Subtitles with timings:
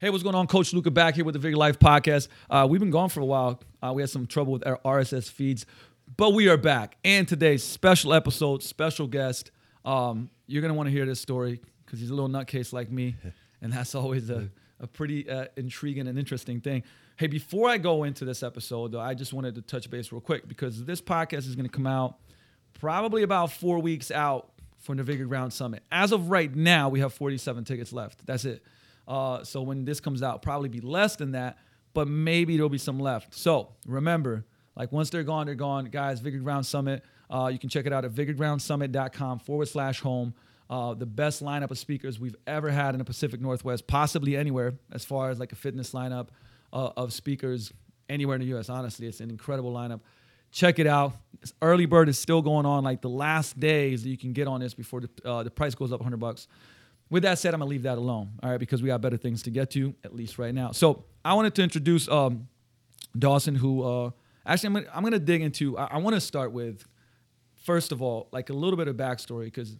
[0.00, 0.46] Hey, what's going on?
[0.46, 2.28] Coach Luka back here with the Vigor Life podcast.
[2.48, 3.60] Uh, we've been gone for a while.
[3.82, 5.66] Uh, we had some trouble with our RSS feeds,
[6.16, 6.96] but we are back.
[7.04, 9.50] And today's special episode, special guest.
[9.84, 12.90] Um, you're going to want to hear this story because he's a little nutcase like
[12.90, 13.16] me.
[13.60, 14.48] And that's always a,
[14.78, 16.84] a pretty uh, intriguing and interesting thing.
[17.16, 20.20] Hey, before I go into this episode, though, I just wanted to touch base real
[20.20, 22.18] quick because this podcast is going to come out
[22.78, 25.82] probably about four weeks out for the Vigor Ground Summit.
[25.90, 28.24] As of right now, we have 47 tickets left.
[28.26, 28.62] That's it.
[29.08, 31.58] Uh, so when this comes out, probably be less than that,
[31.94, 33.34] but maybe there'll be some left.
[33.34, 34.44] So remember,
[34.76, 35.86] like once they're gone, they're gone.
[35.86, 37.02] Guys, Vigor Ground Summit.
[37.30, 40.34] Uh, you can check it out at vigorgroundsummit.com forward slash home.
[40.70, 44.74] Uh, the best lineup of speakers we've ever had in the Pacific Northwest, possibly anywhere,
[44.92, 46.28] as far as like a fitness lineup
[46.74, 47.72] uh, of speakers
[48.10, 48.68] anywhere in the U.S.
[48.68, 50.00] Honestly, it's an incredible lineup.
[50.50, 51.14] Check it out.
[51.40, 52.84] This early bird is still going on.
[52.84, 55.74] Like the last days that you can get on this before the, uh, the price
[55.74, 56.48] goes up 100 bucks.
[57.10, 59.42] With that said, I'm gonna leave that alone, all right, because we got better things
[59.44, 60.72] to get to, at least right now.
[60.72, 62.48] So I wanted to introduce um,
[63.18, 64.10] Dawson, who uh,
[64.44, 65.78] actually I'm gonna, I'm gonna dig into.
[65.78, 66.84] I, I want to start with,
[67.64, 69.76] first of all, like a little bit of backstory, because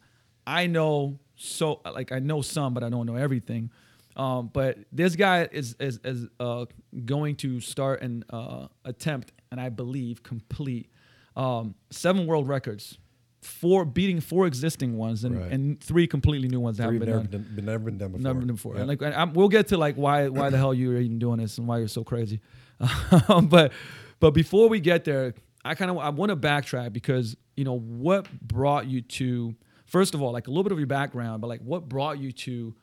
[0.46, 3.70] I know so, like I know some, but I don't know everything.
[4.16, 6.64] Um, but this guy is is, is uh,
[7.04, 10.90] going to start an uh, attempt, and I believe complete
[11.36, 12.98] um, seven world records
[13.42, 15.52] four beating four existing ones and, Right.
[15.52, 17.54] and three completely new ones that Three haven't been never, done.
[17.54, 18.22] been, never been done before.
[18.22, 18.72] Never been before.
[18.74, 18.80] Yep.
[18.80, 21.38] And like, and I'm, we'll get to like why why the hell you're even doing
[21.38, 22.40] this and why you're so crazy.
[23.48, 23.72] But
[24.20, 27.78] but before we get there, I kind of I want to backtrack because you know
[27.78, 29.54] what brought you to
[29.86, 32.32] first of all like a little bit of your background, but like what brought you
[32.32, 32.74] to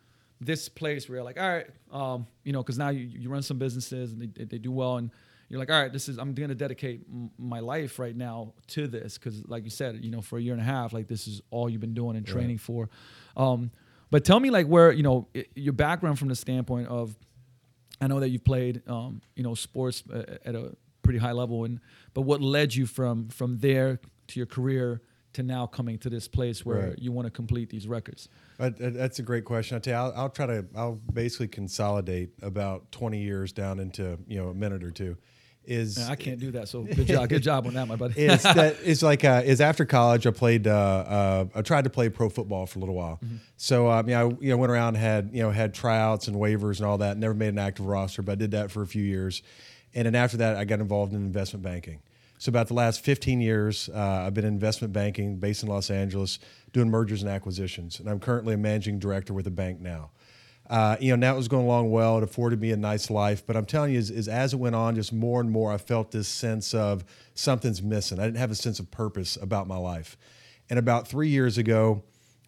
[0.41, 3.41] this place where you're like, all right, um, you know, because now you, you run
[3.41, 5.09] some businesses and they, they do well and
[5.49, 8.87] you're like, all right, this is I'm gonna dedicate m- my life right now to
[8.87, 11.27] this because, like you said, you know, for a year and a half, like this
[11.27, 12.89] is all you've been doing and training for.
[13.37, 13.71] Um,
[14.11, 17.15] but tell me, like, where you know i your background from the standpoint of,
[18.01, 21.63] I know that you've played, um, you know, sports uh, at a pretty high level,
[21.65, 21.79] and
[22.13, 25.01] but what led you from from there to your career
[25.35, 26.99] to now coming to this place where Right.
[26.99, 28.27] you want to complete these records?
[28.59, 29.77] Uh, That's a great question.
[29.77, 30.65] I tell you, I'll, I'll try to.
[30.75, 35.17] I'll basically consolidate about twenty years down into you know a minute or two.
[35.67, 38.27] Is I can't do that, so good job, good job on that, my buddy.
[38.27, 42.07] that is like uh, is after college I played uh, uh, I tried to play
[42.09, 43.19] pro football for a little while.
[43.25, 43.37] Mm-hmm.
[43.57, 46.77] So um, yeah, I you know went around had you know had tryouts and waivers
[46.77, 47.17] and all that.
[47.17, 49.41] Never made an active roster, but I did that for a few years,
[49.95, 51.99] and then after that I got involved in investment banking.
[52.37, 55.89] So about the last 15 years, uh, I've been in investment banking based in Los
[55.89, 56.39] Angeles,
[56.73, 60.11] doing mergers and acquisitions, and I'm currently a managing director with a bank now.
[60.69, 62.17] Uh, you know, now it was going along well.
[62.17, 63.45] It afforded me a nice life.
[63.45, 65.77] But I'm telling you, is, is as it went on, just more and more, I
[65.77, 68.19] felt this sense of something's missing.
[68.19, 70.17] I didn't have a sense of purpose about my life.
[70.69, 72.03] And about three years ago,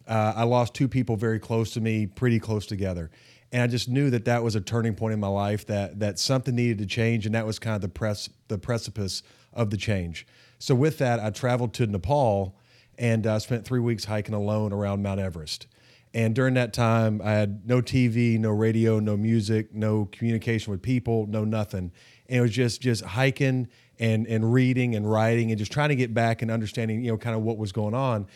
[0.08, 3.10] uh, I lost two people very close to me, pretty close together.
[3.52, 6.18] And I just knew that that was a turning point in my life, that, that
[6.18, 7.24] something needed to change.
[7.24, 9.22] And that was kind of the, press, the precipice
[9.58, 10.26] of the change.
[10.58, 12.56] So with that, I traveled to Nepal
[12.96, 15.66] and uh, spent three weeks hiking alone around Mount Everest.
[16.14, 20.80] And during that time, I had no TV, no radio, no music, no communication with
[20.80, 21.92] people, no nothing.
[22.28, 23.68] And it was just just hiking
[23.98, 27.18] and and reading and writing and just trying to get back and understanding, you know,
[27.18, 28.26] kind of what was going on.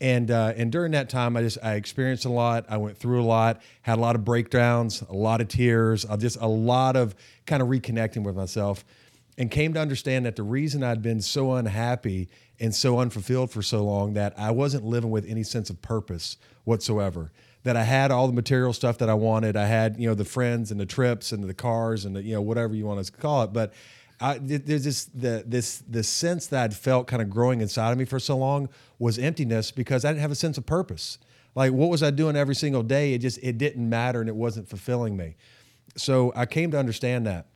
[0.00, 2.64] And uh, and during that time, I just I experienced a lot.
[2.68, 6.16] I went through a lot, had a lot of breakdowns, a lot of tears, uh,
[6.16, 7.14] just a lot of
[7.46, 8.84] kind of reconnecting with myself
[9.38, 12.28] and came to understand that the reason I'd been so unhappy
[12.58, 16.36] and so unfulfilled for so long that I wasn't living with any sense of purpose
[16.64, 17.30] whatsoever.
[17.62, 19.56] That I had all the material stuff that I wanted.
[19.56, 22.34] I had, you know, the friends and the trips and the cars and the, you
[22.34, 23.52] know, whatever you want to call it.
[23.52, 23.72] But
[24.20, 27.98] I, there's this the this the sense that I'd felt kind of growing inside of
[27.98, 28.68] me for so long
[28.98, 31.18] was emptiness because I didn't have a sense of purpose.
[31.54, 33.14] Like what was I doing every single day?
[33.14, 35.36] It just it didn't matter and it wasn't fulfilling me.
[35.96, 37.46] So I came to understand that.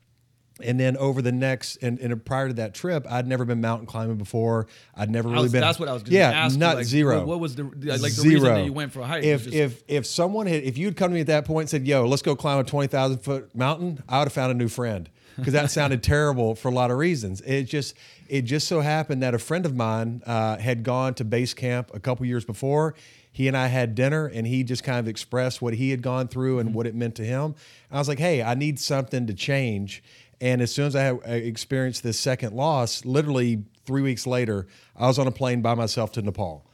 [0.61, 3.87] And then over the next, and, and prior to that trip, I'd never been mountain
[3.87, 4.67] climbing before.
[4.95, 5.61] I'd never really was- been.
[5.63, 7.19] that's what I was gonna Yeah, ask you, not like, zero.
[7.19, 9.57] what- what was the- like, the reason that you went for a hike If just-
[9.57, 12.07] if if someone had, if you'd come to me at that point and said, "Yo,
[12.07, 15.09] let's go climb a twenty thousand foot mountain," I would have found a new friend
[15.37, 17.41] because that sounded terrible for a lot of reasons.
[17.41, 17.95] It just
[18.29, 21.91] it just so happened that a friend of mine uh, had gone to base camp
[21.93, 22.95] a couple years before.
[23.35, 26.29] He and I had dinner, and he just kind of expressed what he had gone
[26.29, 27.45] through and what it meant to him.
[27.45, 27.55] And
[27.91, 30.03] I was like, "Hey, I need something to change."
[30.43, 34.67] And as soon as I had I experienced this second loss, literally three weeks later,
[34.97, 36.67] I was on a plane by myself to Nepal.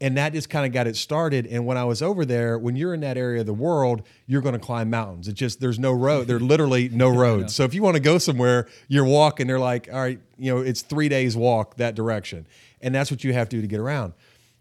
[0.00, 1.46] And that just kind of got it started.
[1.46, 4.40] And when I was over there, when you're in that area of the world, you're
[4.40, 5.28] going to climb mountains.
[5.28, 6.28] It's just, there's no road.
[6.28, 7.54] There's literally no roads.
[7.54, 10.62] So if you want to go somewhere, you're walking, they're like, all right, you know,
[10.62, 12.46] it's three days walk that direction.
[12.80, 14.14] And that's what you have to do to get around.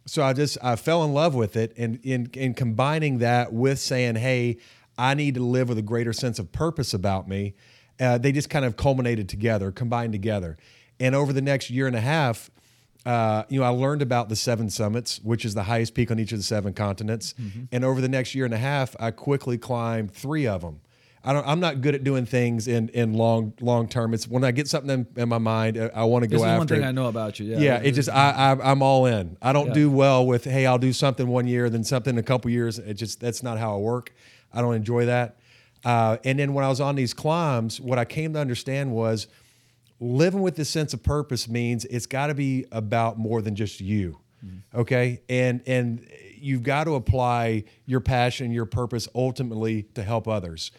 [0.06, 1.72] So I just, I fell in love with it.
[1.78, 4.58] And in, in combining that with saying, hey,
[4.98, 7.54] I need to live with a greater sense of purpose about me.
[8.00, 10.58] Uh, they just kind of culminated together, combined together.
[11.00, 12.50] And over the next year and a half,
[13.06, 16.20] uh, you know, I learned about the seven summits, which is the highest peak on
[16.20, 17.36] each of the seven continents.
[17.40, 17.66] Mm-hmm.
[17.72, 20.82] And over the next year and a half, I quickly climbed three of them.
[21.28, 24.14] I don't, I'm not good at doing things in, in long long term.
[24.14, 26.46] It's when I get something in, in my mind, I, I want to go this
[26.46, 26.58] after.
[26.60, 26.86] one thing it.
[26.86, 27.48] I know about you.
[27.48, 27.78] Yeah, yeah.
[27.78, 29.36] It just I, I am all in.
[29.42, 29.74] I don't yeah.
[29.74, 32.78] do well with hey, I'll do something one year, then something in a couple years.
[32.78, 34.14] It just that's not how I work.
[34.54, 35.38] I don't enjoy that.
[35.86, 39.28] Uh, and then when I was on these climbs, what I came to understand was
[40.00, 43.80] living with this sense of purpose means it's got to be about more than just
[43.80, 44.20] you.
[44.44, 44.80] Mm-hmm.
[44.80, 46.06] Okay, and and
[46.36, 50.72] you've got to apply your passion, your purpose ultimately to help others.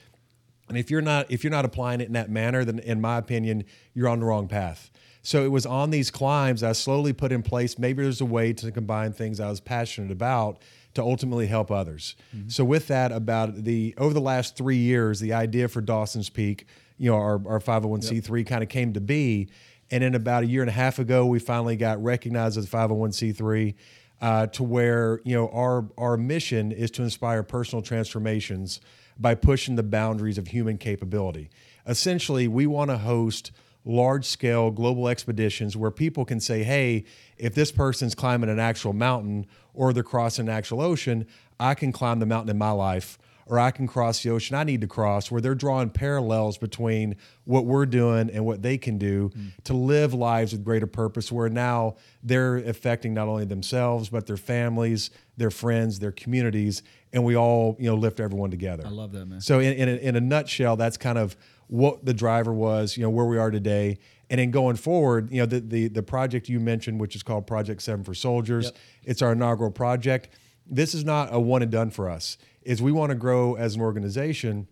[0.68, 3.16] And if you're not if you're not applying it in that manner, then in my
[3.16, 3.64] opinion,
[3.94, 4.90] you're on the wrong path.
[5.22, 7.78] So it was on these climbs I slowly put in place.
[7.78, 10.60] Maybe there's a way to combine things I was passionate about
[10.96, 12.16] to ultimately help others.
[12.34, 12.48] Mm-hmm.
[12.48, 16.66] So with that, about the over the last three years, the idea for Dawson's Peak,
[16.98, 18.46] you know, our, our 501c3 yep.
[18.46, 19.48] kind of came to be.
[19.90, 23.74] And then about a year and a half ago, we finally got recognized as 501c3
[24.20, 28.80] uh, to where, you know, our, our mission is to inspire personal transformations
[29.18, 31.50] by pushing the boundaries of human capability.
[31.86, 33.52] Essentially, we want to host
[33.86, 37.04] large scale global expeditions where people can say, hey,
[37.38, 41.26] if this person's climbing an actual mountain or they're crossing an actual ocean,
[41.58, 44.64] I can climb the mountain in my life or I can cross the ocean I
[44.64, 48.98] need to cross, where they're drawing parallels between what we're doing and what they can
[48.98, 49.52] do mm.
[49.64, 51.94] to live lives with greater purpose, where now
[52.24, 57.76] they're affecting not only themselves, but their families, their friends, their communities, and we all,
[57.78, 58.82] you know, lift everyone together.
[58.84, 59.40] I love that, man.
[59.40, 61.36] So, in, in, a, in a nutshell, that's kind of
[61.68, 63.98] what the driver was, you know, where we are today.
[64.28, 67.46] And then going forward, you know, the, the, the project you mentioned, which is called
[67.46, 68.76] Project Seven for Soldiers, yep.
[69.04, 70.28] it's our inaugural project.
[70.66, 73.76] This is not a one and done for us is we want to grow as
[73.76, 74.66] an organization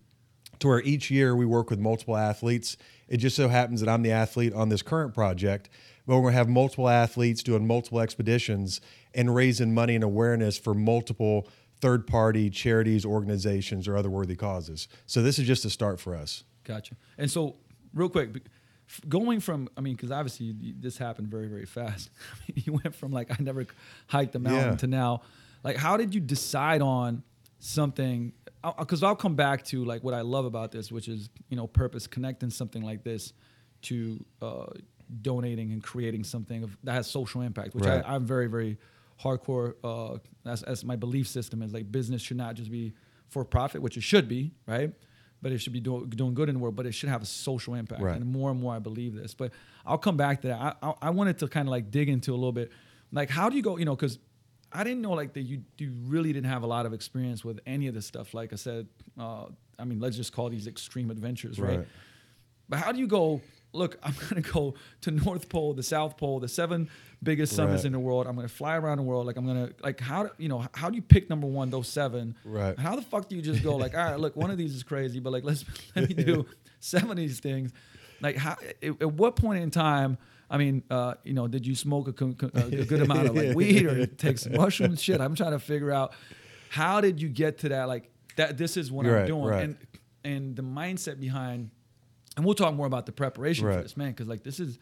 [0.59, 2.75] to where each year we work with multiple athletes.
[3.07, 5.69] It just so happens that I'm the athlete on this current project,
[6.05, 8.81] but we're going to have multiple athletes doing multiple expeditions
[9.13, 11.47] and raising money and awareness for multiple
[11.79, 14.89] third party charities, organizations, or other worthy causes.
[15.05, 16.43] So this is just a start for us.
[16.65, 16.95] Gotcha.
[17.17, 17.55] And so,
[17.93, 18.43] real quick,
[19.07, 22.09] going from, I mean, because obviously this happened very, very fast.
[22.53, 23.65] you went from like, I never
[24.07, 24.77] hiked the mountain yeah.
[24.77, 25.21] to now.
[25.63, 27.23] Like, how did you decide on?
[27.65, 28.31] something
[28.77, 31.57] because I'll, I'll come back to like what I love about this, which is you
[31.57, 33.33] know purpose, connecting something like this
[33.83, 34.65] to uh,
[35.21, 38.03] donating and creating something of, that has social impact, which right.
[38.05, 38.77] I, am very very
[39.21, 39.75] hardcore.
[39.83, 42.93] Uh, as, as my belief system is like business should not just be
[43.29, 44.91] for profit, which it should be, right?
[45.45, 47.25] But it should be do, doing good in the world, but it should have a
[47.27, 48.01] social impact.
[48.01, 48.15] Right.
[48.15, 49.35] And more and more I believe this.
[49.35, 49.51] But
[49.85, 50.59] I'll come back to that.
[50.59, 52.71] I, I, I wanted to kind of like dig into a little bit,
[53.11, 54.17] like how do you go, you know, because
[54.73, 57.59] I didn't know like that you you really didn't have a lot of experience with
[57.67, 58.33] any of this stuff.
[58.33, 58.87] Like I said,
[59.19, 59.45] uh,
[59.77, 61.77] I mean, let's just call these extreme adventures, right?
[61.77, 61.87] right?
[62.67, 63.39] But how do you go?
[63.75, 66.89] Look, I'm gonna go to North Pole, the South Pole, the seven
[67.21, 67.85] biggest summits right.
[67.85, 68.27] in the world.
[68.27, 69.25] I'm gonna fly around the world.
[69.25, 72.35] Like I'm gonna like how you know how do you pick number one those seven?
[72.45, 72.77] Right.
[72.79, 74.83] How the fuck do you just go like all right, look, one of these is
[74.83, 76.45] crazy, but like let's let me do
[76.79, 77.71] seven of these things.
[78.21, 80.17] Like how at, at what point in time?
[80.47, 83.85] I mean, uh, you know, did you smoke a, a good amount of like weed
[83.87, 85.01] or take some mushrooms?
[85.01, 86.13] Shit, I'm trying to figure out
[86.69, 87.87] how did you get to that?
[87.87, 89.63] Like that, this is what right, I'm doing, right.
[89.63, 89.77] and
[90.23, 91.71] and the mindset behind.
[92.35, 93.77] And we'll talk more about the preparation right.
[93.77, 94.77] for this, man, because like this is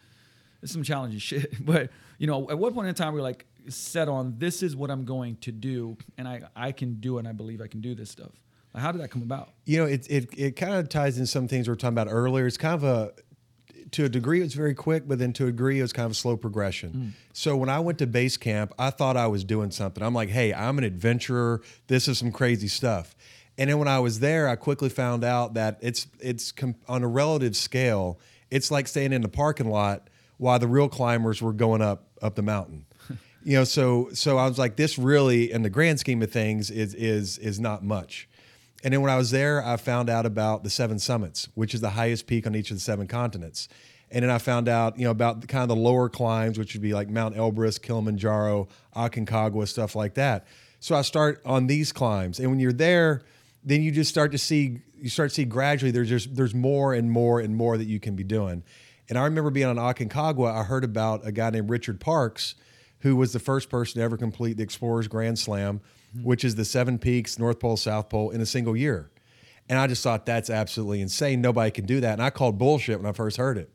[0.60, 1.64] this is some challenging shit.
[1.64, 4.90] But you know, at what point in time we're like set on this is what
[4.90, 7.80] I'm going to do, and I I can do it, and I believe I can
[7.80, 8.32] do this stuff.
[8.74, 9.50] how did that come about?
[9.64, 12.08] You know, it it it kind of ties in some things we are talking about
[12.10, 12.46] earlier.
[12.46, 13.12] It's kind of a
[13.94, 16.06] to a degree, it was very quick, but then to a degree, it was kind
[16.06, 16.90] of a slow progression.
[16.90, 17.10] Mm.
[17.32, 20.02] So when I went to base camp, I thought I was doing something.
[20.02, 21.62] I'm like, hey, I'm an adventurer.
[21.86, 23.14] This is some crazy stuff.
[23.56, 27.02] And then when I was there, I quickly found out that it's it's com- on
[27.02, 28.18] a relative scale,
[28.50, 30.08] it's like staying in the parking lot
[30.38, 32.86] while the real climbers were going up up the mountain.
[33.44, 36.70] you know, so so I was like, this really, in the grand scheme of things,
[36.70, 38.28] is is is not much.
[38.82, 41.80] And then when I was there, I found out about the seven summits, which is
[41.80, 43.68] the highest peak on each of the seven continents.
[44.10, 46.82] And then I found out, you know, about kind of the lower climbs, which would
[46.82, 50.46] be like Mount Elbrus, Kilimanjaro, Aconcagua, stuff like that.
[50.80, 53.22] So I start on these climbs, and when you're there,
[53.64, 56.94] then you just start to see, you start to see gradually there's just there's more
[56.94, 58.62] and more and more that you can be doing.
[59.08, 62.54] And I remember being on Aconcagua, I heard about a guy named Richard Parks,
[63.00, 65.80] who was the first person to ever complete the Explorers Grand Slam
[66.14, 66.26] mm-hmm.
[66.26, 69.10] which is the seven peaks, North Pole, South Pole, in a single year.
[69.68, 71.40] And I just thought that's absolutely insane.
[71.40, 72.14] Nobody can do that.
[72.14, 73.70] And I called bullshit when I first heard it.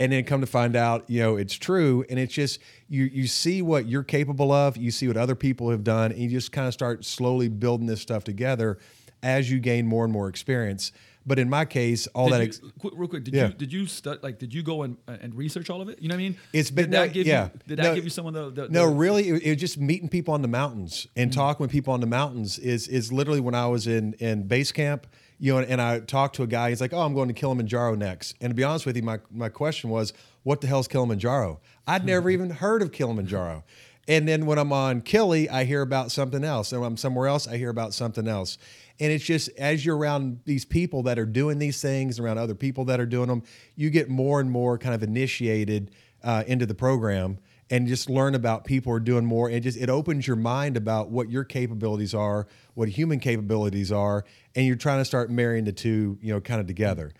[0.00, 2.04] And then come to find out, you know, it's true.
[2.08, 5.70] And it's just you you see what you're capable of, you see what other people
[5.70, 8.78] have done, and you just kind of start slowly building this stuff together
[9.22, 10.92] as you gain more and more experience.
[11.26, 13.48] But in my case, all Did that you, quick, real quick, did Yeah.
[13.48, 16.00] you did you stu- like did you go and and research all of it?
[16.00, 16.36] You know what I mean?
[16.54, 17.44] It's been- did that no, give yeah.
[17.52, 19.60] you did that give you some of the, the No, the- really, it, it was
[19.60, 21.38] just meeting people on the mountains and Mm-hmm.
[21.38, 24.72] talking with people on the mountains is is literally when I was in in base
[24.72, 25.06] camp,
[25.38, 26.70] you know, and I talked to a guy.
[26.70, 29.18] He's like, "Oh, I'm going to Kilimanjaro next." And to be honest with you, my
[29.30, 33.64] my question was, "What the hell's Kilimanjaro?" I'd never even heard of Kilimanjaro.
[34.06, 36.72] And then when I'm on Kili, I hear about something else.
[36.72, 38.56] And when I'm somewhere else, I hear about something else.
[39.00, 42.54] And it's just as you're around these people that are doing these things, around other
[42.54, 43.42] people that are doing them,
[43.76, 47.38] you get more and more kind of initiated uh, into the program
[47.70, 49.48] and just learn about people are doing more.
[49.48, 54.24] And just it opens your mind about what your capabilities are, what human capabilities are,
[54.54, 57.12] and you're trying to start marrying the two, you know, kind of together.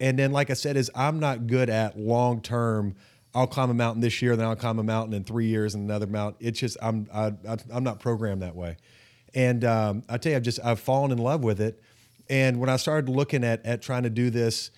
[0.00, 2.94] And then, like I said, is I'm not good at long term.
[3.34, 5.84] I'll climb a mountain this year, then I'll climb a mountain in three years and
[5.84, 6.46] another mountain.
[6.46, 8.76] It's just I'm I, I, I'm not programmed that way.
[9.34, 11.82] And um, I tell you, I've just I've fallen in love with it.
[12.30, 14.70] And when I started looking at at trying to do this,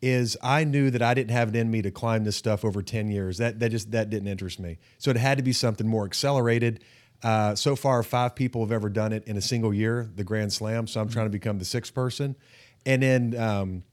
[0.00, 2.82] is I knew that I didn't have it in me to climb this stuff over
[2.82, 3.38] ten years.
[3.38, 4.78] That that just that didn't interest me.
[4.98, 6.82] So it had to be something more accelerated.
[7.22, 10.52] Uh, so far, five people have ever done it in a single year, the Grand
[10.52, 10.88] Slam.
[10.88, 12.34] So I'm trying to become the sixth person.
[12.84, 13.84] And then um,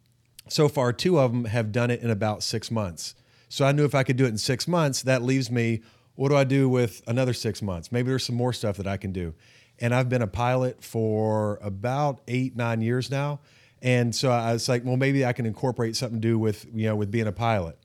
[0.47, 3.13] so far, two of them have done it in about six months.
[3.47, 5.81] So I knew if I could do it in six months, that leaves me.
[6.15, 7.91] What do I do with another six months?
[7.91, 9.35] Maybe there's some more stuff that I can do.
[9.81, 13.39] And I've been a pilot for about eight, nine years now.
[13.81, 16.87] And so I was like, well, maybe I can incorporate something to do with, you
[16.87, 17.77] know, with being a pilot.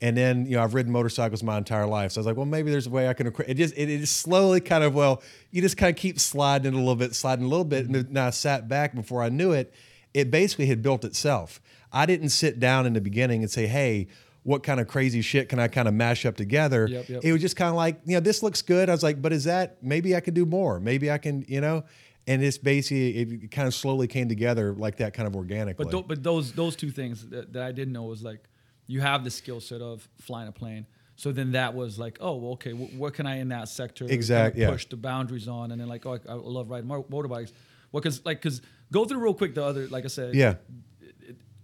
[0.00, 2.12] And then, you know, I've ridden motorcycles my entire life.
[2.12, 3.98] So I was like, well, maybe there's a way I can, it just, it, it
[3.98, 7.46] just slowly kind of, well, you just kind of keep sliding a little bit, sliding
[7.46, 7.86] a little bit.
[7.86, 9.74] And then I sat back before I knew it,
[10.14, 11.60] it basically had built itself.
[11.92, 14.08] I didn't sit down in the beginning and say, hey,
[14.44, 16.86] what kind of crazy shit can I kind of mash up together?
[16.86, 17.24] Yep, yep.
[17.24, 18.88] It was just kind of like, you know, this looks good.
[18.88, 20.80] I was like, but is that, maybe I could do more.
[20.80, 21.84] Maybe I can, you know,
[22.26, 25.84] and it's basically, it kind of slowly came together like that kind of organically.
[25.84, 28.48] But th- but those those two things that, that I didn't know was like
[28.86, 30.86] you have the skill set of flying a plane.
[31.16, 34.04] So then that was like, oh, well, okay, wh- what can I in that sector
[34.04, 34.70] kind of Exact- yeah.
[34.70, 35.72] push the boundaries on?
[35.72, 37.52] And then like, oh, I, I love riding mo- motorbikes.
[37.90, 40.54] Well, because like, because go through real quick the other, like I said, yeah.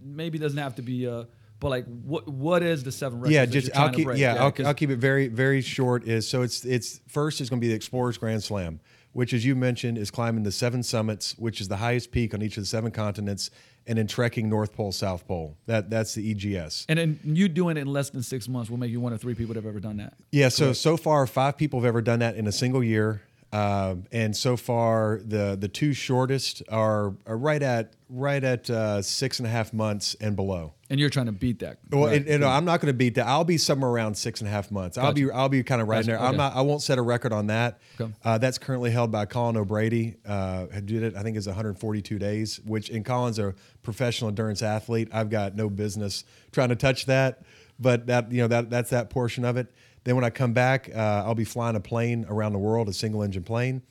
[0.01, 1.25] maybe it doesn't have to be, uh,
[1.65, 3.33] but like, what what is the seven records?
[3.33, 4.19] yeah, just I'll keep break?
[4.19, 6.07] yeah, I'll, I'll keep it very very short.
[6.07, 8.81] Is so it's it's first is going to be the Explorers Grand Slam,
[9.15, 12.43] which as you mentioned is climbing the seven summits, which is the highest peak on
[12.43, 13.49] each of the seven continents,
[13.87, 15.57] and then trekking North Pole South Pole.
[15.65, 16.85] That that's the EGS.
[16.91, 19.23] and then you doing it in less than six months will make you one of
[19.23, 20.13] three people that have ever done that.
[20.33, 23.23] Yeah, so so far five people have ever done that in a single year,
[23.55, 29.01] um, and so far the the two shortest are, are right at right at uh,
[29.03, 30.75] six and a half months and below.
[30.91, 31.79] And you're trying to beat that.
[31.91, 32.17] Well, Right.
[32.19, 33.27] and, and I'm not going to beat that.
[33.27, 34.99] I'll be somewhere around six and a half months.
[34.99, 36.07] I'll be I'll be kind of right Gotcha.
[36.19, 36.21] there.
[36.21, 36.55] I'm not.
[36.57, 37.79] I won't set a record on that.
[38.01, 38.13] Okay.
[38.25, 40.17] Uh, that's currently held by Colin O'Brady.
[40.27, 41.17] Uh, who did it?
[41.17, 42.61] I think is 142 days.
[42.65, 45.09] Which and Colin's a professional endurance athlete.
[45.13, 47.43] I've got no business trying to touch that.
[47.79, 49.73] But that you know that that's that portion of it.
[50.05, 52.93] Then when I come back, uh, I'll be flying a plane around the world, a
[52.93, 53.83] single engine plane.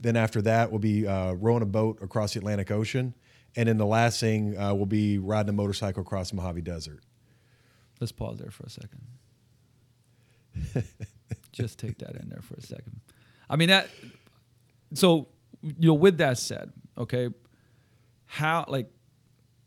[0.00, 3.14] Then after that, we'll be uh, rowing a boat across the Atlantic Ocean.
[3.56, 7.00] And then the last thing, uh, we'll be riding a motorcycle across the Mojave Desert.
[8.00, 9.02] Let's pause there for a second.
[11.52, 13.00] Just take that in there for a second.
[13.48, 13.88] I mean that.
[14.94, 15.28] So
[15.62, 17.28] you know, with that said, okay,
[18.26, 18.90] how like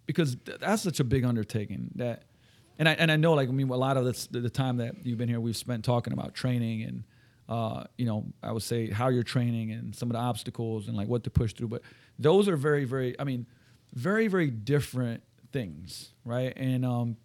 [0.06, 2.24] because that's such a big undertaking that,
[2.78, 5.06] and I and I know like I mean a lot of this, the, time that
[5.06, 7.04] you've been here, we've spent talking about training and.
[7.48, 10.98] Uh, you know, I would say how you're training and some of the obstacles and
[10.98, 11.68] like what to push through.
[11.68, 11.84] But
[12.18, 13.46] those are very, very, I mean,
[13.94, 16.52] very, very different things, right?
[16.58, 17.18] And um,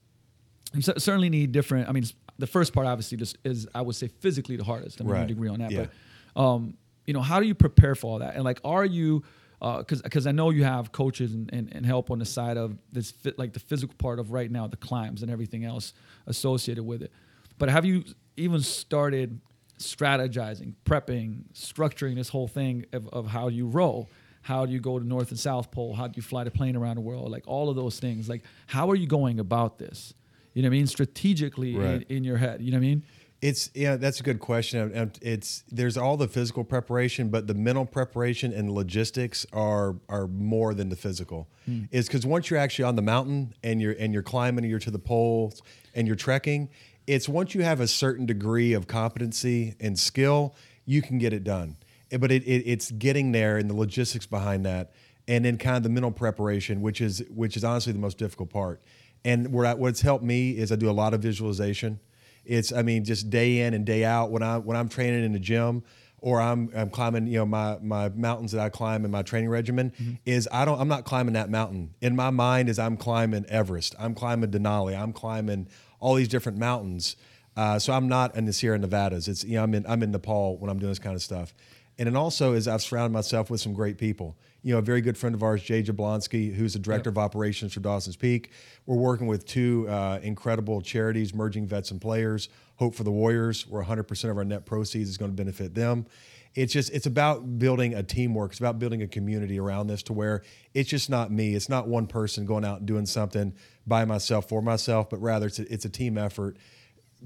[0.75, 1.89] you certainly need different.
[1.89, 2.05] I mean,
[2.39, 5.01] the first part obviously just is I would say physically the hardest.
[5.01, 5.31] I mean, Right.
[5.31, 5.71] agree on that.
[5.71, 5.87] Yeah.
[6.35, 6.75] But um,
[7.07, 8.35] you know, how do you prepare for all that?
[8.35, 9.25] And like, are you?
[9.61, 12.57] Uh, because because I know you have coaches and, and, and help on the side
[12.57, 15.93] of this fit, like the physical part of right now the climbs and everything else
[16.27, 17.13] associated with it.
[17.59, 18.05] But have you
[18.39, 19.39] even started
[19.79, 24.09] strategizing, prepping, structuring this whole thing of, of how you row?
[24.43, 25.95] How do you go to North and South Pole?
[25.95, 27.31] How do you fly the plane around the world?
[27.31, 28.29] Like all of those things.
[28.29, 30.15] Like how are you going about this?
[30.55, 30.87] You know what I mean?
[30.87, 32.03] Strategically Right.
[32.09, 32.63] in, in your head.
[32.63, 33.03] You know what I mean?
[33.43, 35.11] It's yeah, that's a good question.
[35.23, 40.75] It's there's all the physical preparation, but the mental preparation and logistics are are more
[40.75, 41.49] than the physical.
[41.91, 44.81] Is because once you're actually on the mountain and you're and you're climbing, and you're
[44.81, 45.63] to the poles
[45.95, 46.69] and you're trekking.
[47.07, 50.55] It's once you have a certain degree of competency and skill,
[50.85, 51.77] you can get it done.
[52.13, 54.93] Eh, But it, it it's getting there and the logistics behind that,
[55.27, 58.51] and then kind of the mental preparation, which is which is honestly the most difficult
[58.51, 58.83] part.
[59.25, 62.01] And where I, what's helped me is I do a lot of visualization.
[62.45, 65.33] It's I mean just day in and day out when I when I'm training in
[65.33, 65.83] the gym
[66.19, 69.49] or I'm I'm climbing, you know, my my mountains that I climb in my training
[69.49, 70.15] regimen Mm-hmm.
[70.27, 71.95] is I don't I'm not climbing that mountain.
[72.01, 75.69] In my mind is I'm climbing Everest, I'm climbing Denali, I'm climbing
[75.99, 77.17] all these different mountains.
[77.57, 79.29] Uh, so I'm not in the Sierra Nevadas.
[79.29, 81.55] It's you know I'm in I'm in Nepal when I'm doing this kind of stuff.
[81.99, 84.37] And then also is I've surrounded myself with some great people.
[84.63, 87.73] You know, a very good friend of ours, Jay Jablonski, who's the director of operations
[87.73, 88.53] for Dawson's Peak.
[88.87, 93.67] We're working with two uh, incredible charities, Merging Vets and Players, Hope for the Warriors,
[93.67, 96.07] where 100% of our net proceeds is going to benefit them.
[96.55, 98.51] It's just it's about building a teamwork.
[98.51, 100.43] It's about building a community around this to where
[100.75, 101.55] it's just not me.
[101.55, 103.55] It's not one person going out and doing something
[103.87, 106.57] by myself for myself, but rather it's a, it's a team effort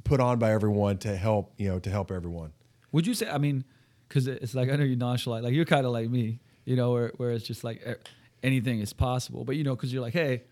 [0.02, 2.52] put on by everyone to help you know to help everyone.
[2.92, 3.28] Would you say?
[3.28, 3.64] I mean,
[4.08, 5.44] because it's like I know you're nonchalant.
[5.44, 7.94] Like you're kind of like me, you know, where where it's just like eh,
[8.42, 9.44] anything is possible.
[9.44, 10.42] But you know, because you're like, hey,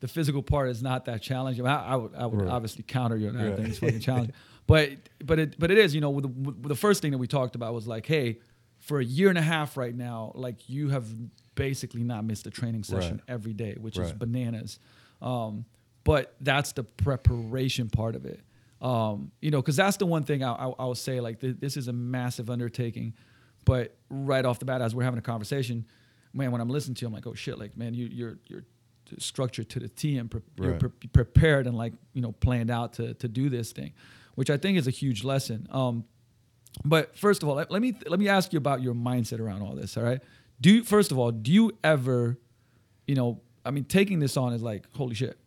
[0.00, 1.66] the physical part is not that challenging.
[1.66, 2.50] I, I would I would Right.
[2.50, 3.42] obviously counter you on that.
[3.42, 3.56] I Right.
[3.56, 4.34] think it's fucking challenging.
[4.66, 4.90] But
[5.24, 5.92] but it but it is.
[5.92, 8.38] You know, with the, with the first thing that we talked about was like, hey,
[8.78, 11.04] for a year and a half right now, like you have
[11.56, 13.34] basically not missed a training session Right.
[13.34, 14.78] every day, which is bananas.
[15.20, 15.64] Um,
[16.04, 18.40] but that's the preparation part of it.
[18.80, 21.20] Um, you know, because that's the one thing I, I, I would say.
[21.20, 23.14] Like, th- this is a massive undertaking,
[23.64, 25.86] but right off the bat, as we're having a conversation,
[26.32, 28.64] man, when I'm listening to you, I'm like, oh shit, like, man, you, you're you're
[29.18, 32.94] structured to the T and pre- you're pre- prepared and like you know planned out
[32.94, 33.92] to to do this thing,
[34.34, 35.66] which I think is a huge lesson.
[35.70, 36.04] Um,
[36.84, 39.62] but first of all, let, let me let me ask you about your mindset around
[39.62, 39.96] all this.
[39.96, 40.20] All right,
[40.60, 42.38] do you, first of all, do you ever,
[43.06, 45.38] you know, I mean, taking this on is like holy shit.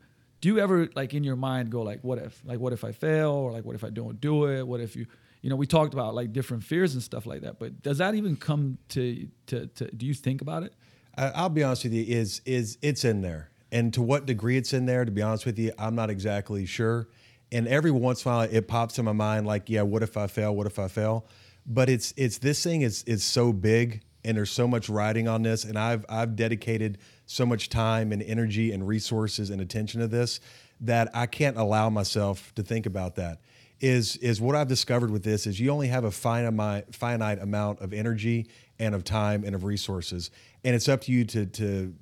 [0.41, 2.91] Do you ever like in your mind go like, what if, like, what if I
[2.91, 4.67] fail, or like, what if I don't do it?
[4.67, 5.07] What if you,
[5.46, 7.60] you know, we talked about like different fears and stuff like that.
[7.60, 10.74] But does that even come to to, to do you think about it?
[11.16, 14.74] I'll be honest with you, is is it's in there, and to what degree it's
[14.74, 17.10] in there, to be honest with you, I'm not exactly sure.
[17.52, 20.18] And every once in a while, it pops in my mind, like, yeah, what if
[20.18, 20.56] I fail?
[20.56, 21.28] What if I fail?
[21.64, 25.44] But it's it's this thing is is so big, and there's so much riding on
[25.44, 26.98] this, and I've I've dedicated
[27.28, 30.40] so much time and energy and resources and attention to this
[30.82, 33.42] that I can't allow myself to think about that
[33.86, 37.81] is is what I've discovered with this is you only have a finite finite amount
[37.81, 38.48] of energy
[38.79, 40.31] and of time and of resources,
[40.64, 41.94] and it's up to you to to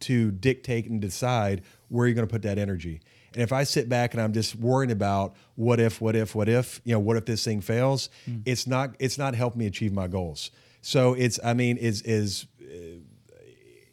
[0.00, 3.00] to dictate and decide where you're going to put that energy.
[3.34, 6.48] And if I sit back and I'm just worrying about what if, what if, what
[6.48, 8.38] if, you know, what if this thing fails, hmm.
[8.44, 10.52] it's not it's not helping me achieve my goals.
[10.80, 12.46] So it's I mean is is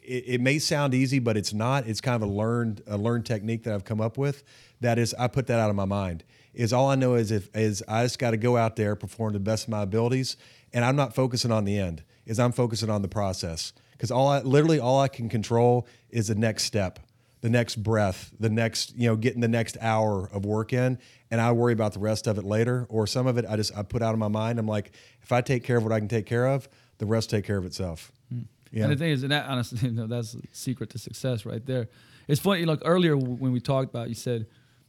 [0.04, 1.88] it, it may sound easy, but it's not.
[1.88, 4.44] It's kind of a learned a learned technique that I've come up with.
[4.80, 6.24] That is, I put that out of my mind.
[6.54, 9.32] Is all I know is if is I just got to go out there, perform
[9.32, 10.36] to the best of my abilities,
[10.72, 12.02] and I'm not focusing on the end.
[12.26, 16.28] Is I'm focusing on the process because all I literally all I can control is
[16.28, 17.00] the next step,
[17.40, 20.98] the next breath, the next you know getting the next hour of work in,
[21.30, 22.86] and I worry about the rest of it later.
[22.88, 24.58] Or some of it I just I put out of my mind.
[24.58, 27.30] I'm like, if I take care of what I can take care of, the rest
[27.30, 28.12] take care of itself.
[28.30, 28.42] Hmm.
[28.70, 28.84] Yeah.
[28.84, 31.64] And the thing is, and that honestly, you know, that's the secret to success right
[31.64, 31.88] there.
[32.26, 34.46] It's funny, like earlier when we talked about, you said,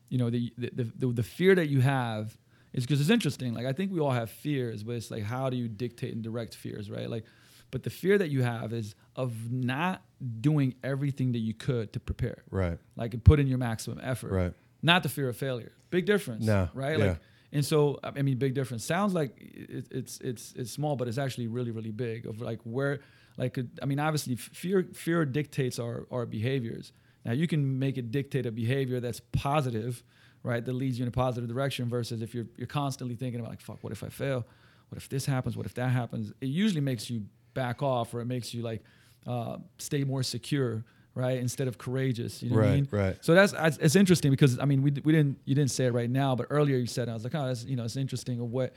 [0.10, 2.38] you know, the the, the, the fear that you have
[2.74, 3.54] is because it's interesting.
[3.54, 6.24] Like I think we all have fears, but it's like how do you dictate and
[6.24, 7.10] direct fears, right?
[7.10, 7.26] Like,
[7.72, 10.04] but the fear that you have is of not
[10.42, 12.78] doing everything that you could to prepare, Right.
[12.96, 14.54] like and put in your maximum effort, Right.
[14.82, 15.72] Not the fear of failure.
[15.90, 17.00] Big difference, No, right?
[17.00, 17.06] yeah.
[17.06, 17.20] Like,
[17.52, 18.84] and so I mean, big difference.
[18.86, 22.26] Sounds like it, it's it's it's small, but it's actually really really big.
[22.28, 23.00] Of like where,
[23.38, 26.92] like I mean, obviously fear fear dictates our our behaviors.
[27.26, 30.04] Now you can make it dictate a behavior that's positive,
[30.44, 30.64] right?
[30.64, 31.90] That leads you in a positive direction.
[31.90, 34.46] Versus if you're you're constantly thinking about like, fuck, what if I fail?
[34.90, 35.58] What if this happens?
[35.58, 36.32] What if that happens?
[36.42, 37.24] It usually makes you
[37.56, 38.84] back off, or it makes you like
[39.26, 40.84] uh, stay more secure,
[41.16, 41.40] right?
[41.40, 42.44] Instead of courageous.
[42.44, 42.88] You know what I Right, mean?
[42.92, 43.18] right.
[43.22, 45.94] So that's it's it's interesting because I mean we, we didn't you didn't say it
[45.94, 47.96] right now, but earlier you said it, I was like, oh, that's you know it's
[47.98, 48.74] interesting of what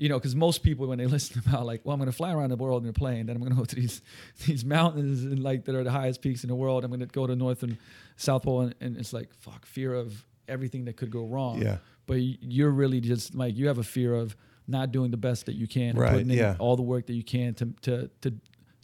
[0.00, 2.32] you know because most people when they listen about like, well, I'm going to fly
[2.32, 4.00] around the world in a plane, then I'm going to go to these
[4.46, 6.84] these mountains and like that are the highest peaks in the world.
[6.84, 7.76] I'm going to go to North and
[8.16, 11.62] South Pole, and, and it's like fuck fear of everything that could go wrong.
[11.62, 11.76] Yeah.
[12.06, 14.36] But you're really just like you have a fear of
[14.66, 16.56] not doing the best that you can, and Right, putting in yeah.
[16.58, 18.34] all the work that you can to to to.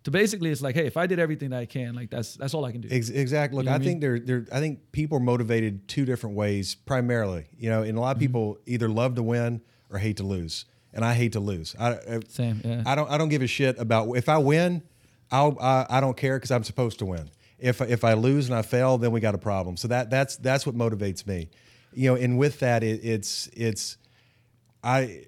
[0.05, 2.55] To basically, it's like, hey, if I did everything that I can, like that's that's
[2.55, 2.88] all I can do.
[2.92, 3.57] Exactly.
[3.57, 4.46] Look, You know I I think they're, they're.
[4.52, 7.46] I think people are motivated two different ways, primarily.
[7.59, 8.16] You know, and a lot Mm-hmm.
[8.18, 10.64] of people either love to win or hate to lose,
[10.96, 11.76] and I hate to lose.
[11.78, 12.82] I, I, Same, yeah.
[12.87, 13.09] I don't.
[13.09, 14.82] I don't give a shit about if I win.
[15.30, 15.56] I'll.
[15.61, 17.30] I, I don't care because I'm supposed to win.
[17.59, 19.76] If if I lose and I fail, then we got a problem.
[19.76, 21.50] So that that's that's what motivates me.
[21.92, 23.98] You know, and with that, it, it's it's.
[24.82, 25.22] I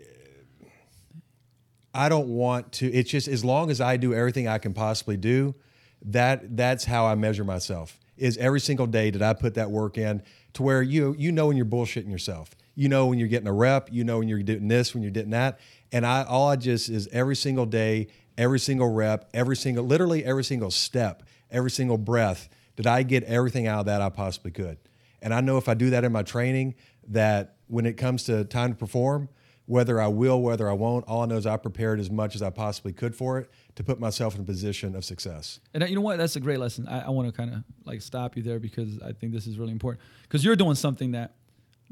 [1.92, 2.90] I don't want to.
[2.90, 5.54] It's just as long as I do everything I can possibly do,
[6.02, 7.98] that that's how I measure myself.
[8.16, 10.22] Is every single day did I put that work in
[10.54, 12.50] to where you you know when you're bullshitting yourself.
[12.74, 13.88] You know when you're getting a rep.
[13.92, 15.58] You know when you're doing this, when you're doing that,
[15.90, 20.24] And I all I just is every single day, every single rep, every single literally
[20.24, 24.50] every single step, every single breath, did I get everything out of that I possibly
[24.50, 24.78] could.
[25.20, 26.76] And I know if I do that in my training,
[27.08, 29.28] that when it comes to time to perform,
[29.68, 32.40] whether I will, whether I won't, all I know is I prepared as much as
[32.40, 35.60] I possibly could for it to put myself in a position of success.
[35.74, 36.16] And uh, you know what?
[36.16, 36.88] That's a great lesson.
[36.88, 39.58] I, I want to kind of like stop you there because I think this is
[39.58, 40.02] really important.
[40.22, 41.34] Because you're doing something that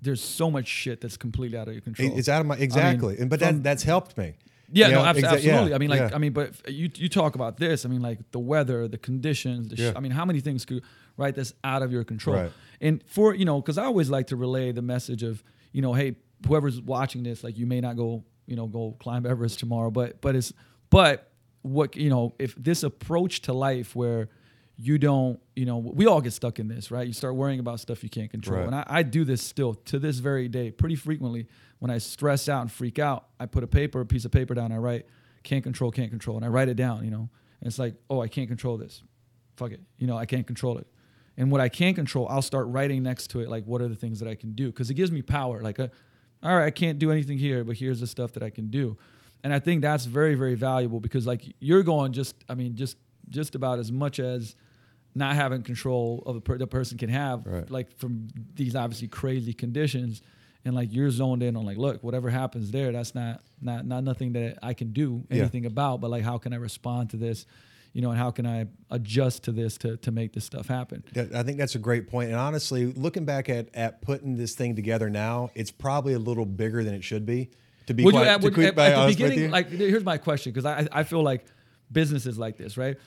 [0.01, 2.17] there's so much shit that's completely out of your control.
[2.17, 4.37] It's out of my exactly, I mean, and but that that's helped me.
[4.73, 5.69] Yeah, you no, know, exa- absolutely.
[5.69, 6.11] Yeah, I mean, like, yeah.
[6.15, 7.85] I mean, but you you talk about this.
[7.85, 9.69] I mean, like the weather, the conditions.
[9.69, 9.91] The yeah.
[9.91, 10.83] sh- I mean, how many things could
[11.19, 12.37] right that's out of your control?
[12.37, 12.53] Right.
[12.81, 15.93] And for you know, because I always like to relay the message of you know,
[15.93, 19.91] hey, whoever's watching this, like, you may not go you know go climb Everest tomorrow,
[19.91, 20.53] but but it's
[20.89, 21.31] but
[21.63, 24.29] what you know if this approach to life where
[24.79, 27.07] you don't, you know, we all get stuck in this, right?
[27.07, 28.59] You start worrying about stuff you can't control.
[28.59, 28.67] Right.
[28.67, 31.47] And I, I, do this still to this very day, pretty frequently.
[31.79, 34.55] When I stress out and freak out, I put a paper, a piece of paper
[34.55, 35.07] down, I write,
[35.45, 36.37] can't control, can't control.
[36.37, 37.31] And I write it down, you know.
[37.61, 39.03] And it's like, oh, I can't control this.
[39.57, 39.81] Fuck it.
[39.97, 40.87] You know, I can't control it.
[41.39, 43.95] And what I can control, I'll start writing next to it, like, what are the
[43.95, 44.67] things that I can do?
[44.67, 45.63] Because it gives me power.
[45.63, 45.89] Like, a, uh,
[46.43, 48.97] all right, I can't do anything here, but here's the stuff that I can do.
[49.43, 52.97] And I think that's very, very valuable because, like, you're going just, I mean, just
[53.29, 54.55] just about as much as
[55.15, 57.71] not having control of a per- the person can have, right.
[57.71, 60.23] like from these obviously crazy conditions,
[60.65, 64.05] and like you're zoned in on like, look, whatever happens there, that's not not not
[64.05, 65.69] nothing that I can do anything yeah.
[65.69, 67.47] about, but like how can I respond to this,
[67.97, 71.03] you know, and how can I adjust to this to to make this stuff happen?
[71.17, 72.29] I think that's a great point.
[72.29, 76.45] And honestly, looking back at at putting this thing together now, it's probably a little
[76.45, 77.49] bigger than it should be.
[77.87, 80.53] To be would quite, you, at, would, at, at the beginning, like here's my question
[80.53, 81.47] because I I feel like
[81.91, 82.99] businesses like this, right?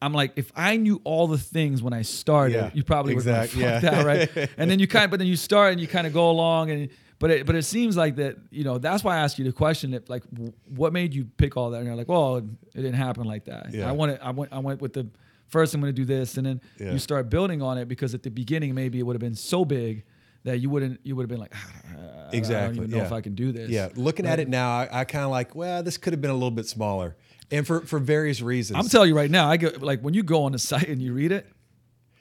[0.00, 3.26] I'm like, if I knew all the things when I started, yeah, you probably would
[3.26, 3.80] have yeah.
[3.80, 4.50] that, right?
[4.56, 6.70] and then you kind of, but then you start and you kind of go along
[6.70, 6.88] and,
[7.22, 9.52] but it, but it seems like that, you know, that's why I asked you the
[9.52, 10.24] question that like,
[10.68, 11.76] what made you pick all that?
[11.76, 13.72] And you're like, well, it didn't happen like that.
[13.72, 13.88] Yeah.
[13.88, 15.06] I wanted, I went, I went with the
[15.46, 16.36] first, I'm going to do this.
[16.36, 16.90] And then yeah.
[16.90, 19.64] you start building on it because at the beginning, maybe it would have been so
[19.64, 20.02] big
[20.42, 22.56] that you wouldn't, you would have been like, ah, exactly.
[22.56, 23.04] I don't even know yeah.
[23.04, 23.70] if I can do this.
[23.70, 23.90] Yeah.
[23.94, 24.32] Looking right?
[24.32, 26.50] at it now, I, I kind of like, well, this could have been a little
[26.50, 27.16] bit smaller
[27.52, 28.78] and for for various reasons.
[28.78, 31.00] I'm telling you right now, I get like when you go on the site and
[31.00, 31.46] you read it,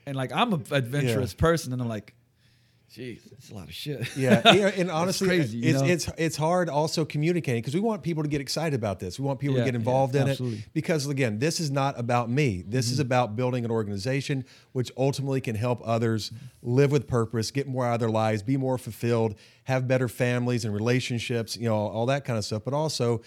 [0.05, 1.39] and like I'm an adventurous yeah.
[1.39, 2.13] person, and I'm like,
[2.95, 4.17] Jeez, it's a lot of shit.
[4.17, 8.27] Yeah, and honestly, crazy, it's, it's it's hard also communicating because we want people to
[8.27, 9.17] get excited about this.
[9.17, 10.59] We want people yeah, to get involved yeah, in absolutely.
[10.59, 12.65] it because again, this is not about me.
[12.67, 12.93] This mm-hmm.
[12.93, 17.85] is about building an organization which ultimately can help others live with purpose, get more
[17.85, 22.05] out of their lives, be more fulfilled, have better families and relationships, you know, all
[22.07, 22.63] that kind of stuff.
[22.65, 23.21] But also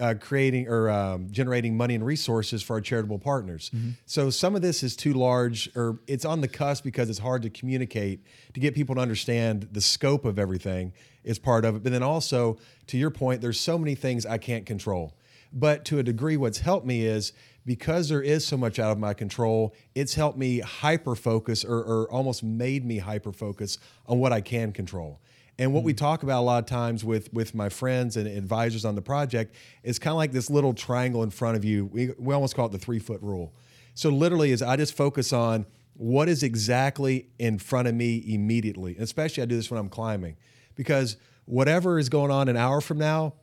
[0.00, 3.70] uh, creating or um, generating money and resources for our charitable partners.
[3.74, 3.90] Mm-hmm.
[4.06, 7.42] So some of this is too large, or it's on the cusp because it's hard
[7.42, 11.82] to communicate to get people to understand the scope of everything is part of it.
[11.82, 12.58] But then also,
[12.88, 15.14] to your point, there's so many things I can't control.
[15.52, 17.32] But to a degree, what's helped me is
[17.66, 21.78] because there is so much out of my control, it's helped me hyper focus or,
[21.78, 25.20] or almost made me hyper focus on what I can control.
[25.60, 25.98] And what we mm.
[25.98, 29.54] talk about a lot of times with with my friends and advisors on the project
[29.82, 31.84] is kind of like this little triangle in front of you.
[31.84, 33.54] We, we almost call it the three foot rule.
[33.92, 38.94] So literally, is I just focus on what is exactly in front of me immediately.
[38.94, 40.38] And especially, I do this when I'm climbing
[40.76, 43.34] because whatever is going on an hour from now,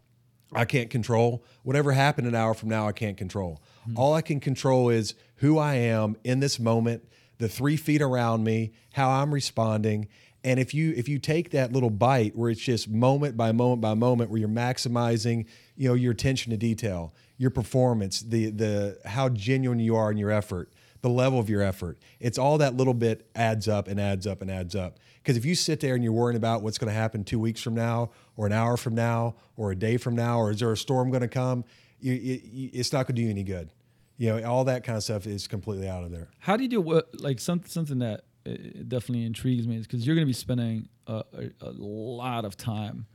[0.51, 1.43] I can't control.
[1.61, 3.61] Whatever happened an hour from now, I can't control.
[3.81, 3.99] Mm-hmm.
[3.99, 7.03] All I can control is who I am in this moment,
[7.37, 10.07] the three feet around me, how I'm responding,
[10.43, 13.81] and if you if you take that little bite where it's just moment by moment
[13.81, 15.45] by moment where you're maximizing,
[15.75, 20.17] you know, your attention to detail, your performance, the the how genuine you are in
[20.17, 20.71] your effort,
[21.01, 21.97] the level of your effort.
[22.19, 24.99] It's all that little bit adds up and adds up and adds up.
[25.21, 27.61] Because if you sit there and you're worrying about what's going to happen two weeks
[27.61, 30.71] from now, or an hour from now, or a day from now, or is there
[30.71, 31.65] a storm going to come,
[31.99, 33.73] you, you, it's not going to do you any good.
[34.17, 36.29] You know, all that kind of stuff is completely out of there.
[36.39, 40.05] How do you do what like some, something that it definitely intrigues me is because
[40.05, 43.05] you're going to be spending a, a, a lot of time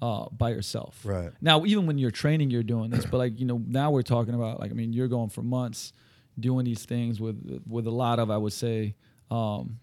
[0.00, 1.00] uh, by yourself.
[1.04, 1.30] Right.
[1.40, 4.34] Now, even when you're training, you're doing this, but like, you know, now we're talking
[4.34, 5.92] about like, I mean, you're going for months
[6.38, 8.94] doing these things with, with a lot of, I would say,
[9.30, 9.80] um,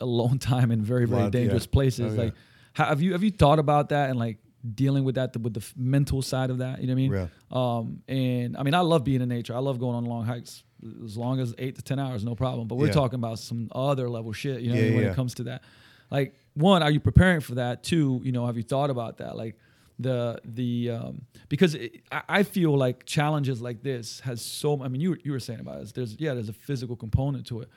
[0.00, 1.72] alone time in very, very lot, dangerous yeah.
[1.72, 2.14] places.
[2.18, 2.34] Oh, like,
[2.78, 2.86] yeah.
[2.86, 4.38] have you, have you thought about that and like
[4.74, 6.80] dealing with that, with the mental side of that?
[6.80, 7.12] You know what I mean?
[7.12, 7.26] Yeah.
[7.50, 9.54] Um, and I mean, I love being in nature.
[9.54, 10.64] I love going on long hikes
[11.04, 12.68] as long as eight to ten hours, no problem.
[12.68, 12.92] But we're yeah.
[12.92, 15.62] talking about some other level shit, you know, yeah, when it comes to that.
[16.10, 17.82] Like, one, are you preparing for that?
[17.82, 19.36] Two, you know, have you thought about that?
[19.36, 19.56] Like,
[19.98, 24.82] the the um, because it, I feel like challenges like this has so.
[24.82, 25.92] I mean, you you were saying about it.
[25.94, 27.68] There's yeah, there's a physical component to it,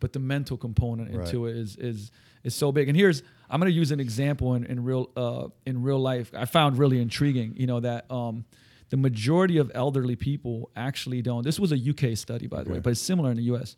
[0.00, 1.26] but the mental component right.
[1.26, 2.10] into it is is
[2.44, 2.88] is so big.
[2.88, 6.30] And here's I'm gonna use an example in, in real uh, in real life.
[6.36, 7.54] I found really intriguing.
[7.56, 8.44] You know that um,
[8.90, 11.44] the majority of elderly people actually don't.
[11.44, 13.76] This was a UK study, by the way, but it's similar in the US.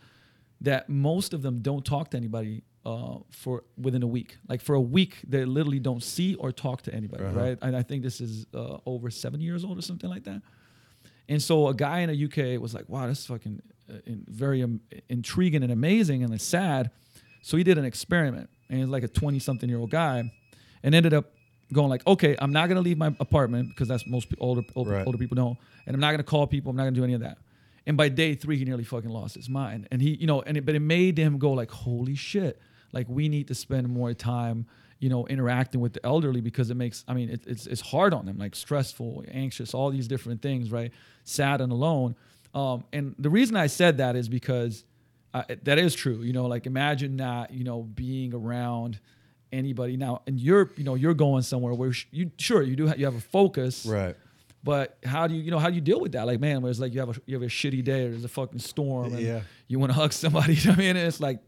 [0.63, 4.37] That most of them don't talk to anybody uh, for within a week.
[4.49, 7.41] Like for a week, they literally don't see or talk to anybody, Uh-huh.
[7.41, 7.59] right?
[7.63, 10.43] And I think this is uh, over seven years old or something like that.
[11.29, 14.63] And so a guy in the UK was like, "Wow, that's fucking uh, in, very
[14.63, 16.91] um, intriguing and amazing, and it's sad."
[17.43, 20.31] So he did an experiment, and he's like a twenty-something-year-old guy,
[20.83, 21.33] and ended up
[21.73, 25.07] going like, "Okay, I'm not gonna leave my apartment because that's most older older, Right.
[25.07, 26.71] older people don't, and I'm not gonna call people.
[26.71, 27.39] I'm not gonna do any of that."
[27.87, 30.57] And by day three, he nearly fucking lost his mind, and he, you know, and
[30.57, 32.61] it, but it made him go like, "Holy shit!"
[32.93, 34.67] Like we need to spend more time
[35.03, 38.13] you know, interacting with the elderly because it makes, I mean, it, it's, it's hard
[38.13, 40.93] on them, like stressful, anxious, all these different things, right?
[41.25, 42.15] Sad and alone.
[42.55, 44.85] Um, and the reason I said that is because
[45.35, 46.23] uh, that is true.
[46.23, 48.99] You know, like imagine not, you know, being around
[49.53, 52.95] anybody now, and you're, you know, you're going somewhere where you, sure, you do, ha-
[52.97, 54.17] you have a focus, Right.
[54.63, 56.27] but how do you, you know, how do you deal with that?
[56.27, 58.25] Like, man, where it's like you have a, you have a shitty day, or there's
[58.25, 59.41] a fucking storm, and Yeah.
[59.67, 60.55] you want to hug somebody.
[60.57, 61.41] You know what I mean, and it's like,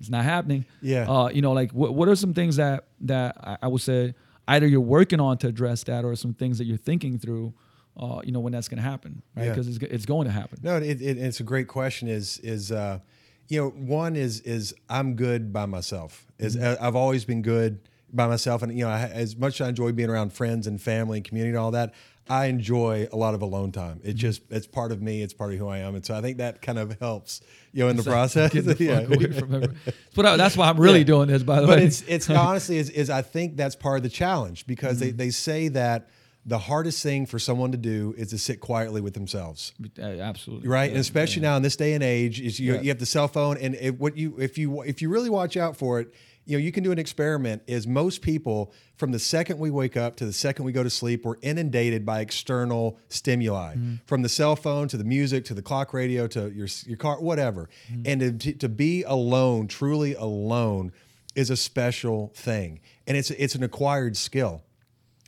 [0.00, 0.64] it's not happening.
[0.82, 1.08] Yeah.
[1.10, 4.14] Uh, you know, like what, what are some things that that I, I would say
[4.46, 7.52] either you're working on to address that, or some things that you're thinking through.
[7.96, 9.44] Uh, you know when that's going to happen, right?
[9.44, 9.50] Yeah.
[9.50, 10.58] Because it's, it's going to happen.
[10.62, 12.06] No, it, it, it's a great question.
[12.08, 13.00] Is is uh,
[13.48, 16.26] you know, one is is I'm good by myself.
[16.38, 16.84] Is Mm-hmm.
[16.84, 17.80] I've always been good
[18.12, 20.80] by myself, and you know, I, as much as I enjoy being around friends and
[20.80, 21.92] family and community and all that,
[22.30, 23.98] I enjoy a lot of alone time.
[23.98, 24.10] Mm-hmm.
[24.10, 25.22] It just it's part of me.
[25.22, 27.40] It's part of who I am, and so I think that kind of helps,
[27.72, 28.52] you know, in the process.
[28.52, 29.66] the Yeah.
[30.14, 31.04] But I- that's why I'm really Yeah.
[31.06, 31.84] doing this, by the but way.
[31.86, 35.16] it's it's honestly is, is I think that's part of the challenge because Mm-hmm.
[35.16, 36.08] they, they say that
[36.48, 39.72] the hardest thing for someone to do is to sit quietly with themselves.
[39.98, 42.80] Uh, absolutely Right, Yeah, and especially now in this day and age, is you, Yeah.
[42.80, 45.56] you have the cell phone, and if, what you if you if you really watch
[45.56, 46.14] out for it,
[46.46, 47.62] you know you can do an experiment.
[47.66, 50.88] Is most people from the second we wake up to the second we go to
[50.90, 53.94] sleep, we're inundated by external stimuli, Mm-hmm.
[54.06, 57.20] from the cell phone to the music to the clock radio to your your car,
[57.20, 57.68] whatever.
[57.92, 58.02] Mm-hmm.
[58.06, 60.92] And to, to be alone, truly alone,
[61.34, 64.62] is a special thing, and it's it's an acquired skill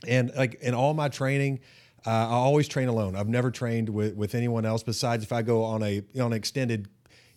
[0.07, 1.59] and like in all my training
[2.05, 3.15] uh, i always train alone.
[3.15, 6.25] I've never trained with, with anyone else besides if i go on a you know,
[6.25, 6.87] on an extended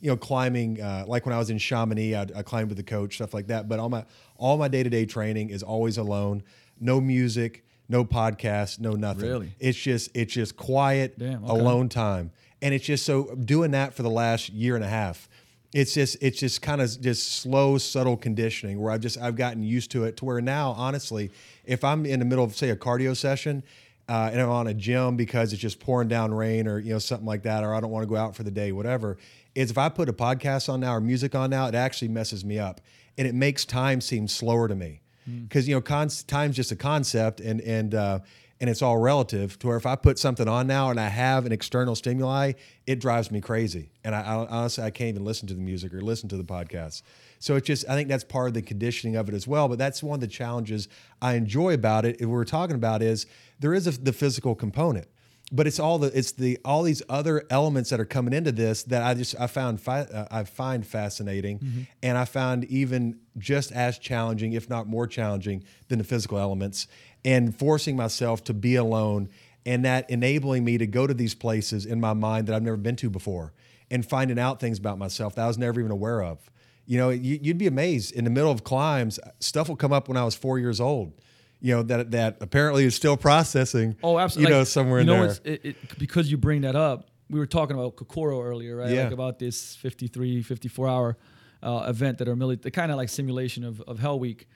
[0.00, 2.84] you know climbing uh, like when i was in chamonix I, I climbed with the
[2.84, 3.68] coach stuff like that.
[3.68, 4.04] But all my
[4.36, 6.42] all my day-to-day training is always alone.
[6.80, 9.28] No music no podcast no nothing.
[9.28, 9.52] Really?
[9.60, 11.52] it's just it's just quiet Damn, okay.
[11.52, 12.32] alone time.
[12.62, 15.28] And it's just so doing that for the last year and a half
[15.74, 19.62] it's just it's just kind of just slow subtle conditioning where i've just i've gotten
[19.62, 21.30] used to it to where now honestly
[21.66, 23.62] if i'm in the middle of say a cardio session
[24.08, 26.98] uh, and i'm on a gym because it's just pouring down rain or you know
[26.98, 29.18] something like that or i don't want to go out for the day whatever
[29.54, 32.44] is if i put a podcast on now or music on now it actually messes
[32.44, 32.80] me up
[33.16, 35.00] and it makes time seem slower to me.
[35.26, 38.18] Because you know con- time's just a concept and and uh,
[38.60, 41.44] and it's all relative to where if I put something on now and I have
[41.44, 42.52] an external stimuli,
[42.86, 43.90] it drives me crazy.
[44.04, 46.44] And I, I honestly I can't even listen to the music or listen to the
[46.44, 47.02] podcast.
[47.40, 49.68] So it's just I think that's part of the conditioning of it as well.
[49.68, 50.88] But that's one of the challenges
[51.20, 52.16] I enjoy about it.
[52.20, 53.26] If we're talking about is
[53.60, 55.08] there is a, the physical component,
[55.52, 58.82] but it's all the it's the all these other elements that are coming into this
[58.84, 63.72] that I just I found fi- uh, I find fascinating, and I found even just
[63.72, 66.86] as challenging, if not more challenging, than the physical elements,
[67.24, 69.28] and forcing myself to be alone,
[69.64, 72.76] and that enabling me to go to these places in my mind that I've never
[72.76, 73.52] been to before,
[73.90, 76.38] and finding out things about myself that I was never even aware of.
[76.86, 80.08] You know, you, you'd be amazed in the middle of climbs, stuff will come up
[80.08, 81.12] when I was four years old.
[81.60, 83.96] You know that that apparently is still processing.
[84.02, 84.50] Oh, absolutely.
[84.50, 85.54] You know, Like, somewhere you in know, there.
[85.54, 88.90] It, it, because you bring that up, we were talking about Kokoro earlier, right?
[88.90, 89.04] Yeah.
[89.04, 91.16] Like about this 53, 54 hour
[91.62, 94.46] uh, event that are the kind of like simulation of, of Hell Week.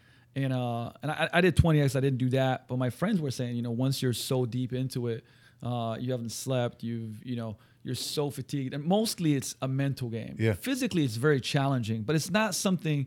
[0.44, 2.68] And uh, and I, I did 20x, I didn't do that.
[2.68, 5.24] But my friends were saying, you know, once you're so deep into it,
[5.62, 8.74] uh, you haven't slept, you've, you know, you're so fatigued.
[8.74, 10.36] And mostly it's a mental game.
[10.38, 10.52] Yeah.
[10.54, 13.06] Physically, it's very challenging, but it's not something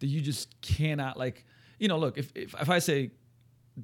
[0.00, 1.44] that you just cannot, like,
[1.78, 3.10] you know, look, if, if, if I say,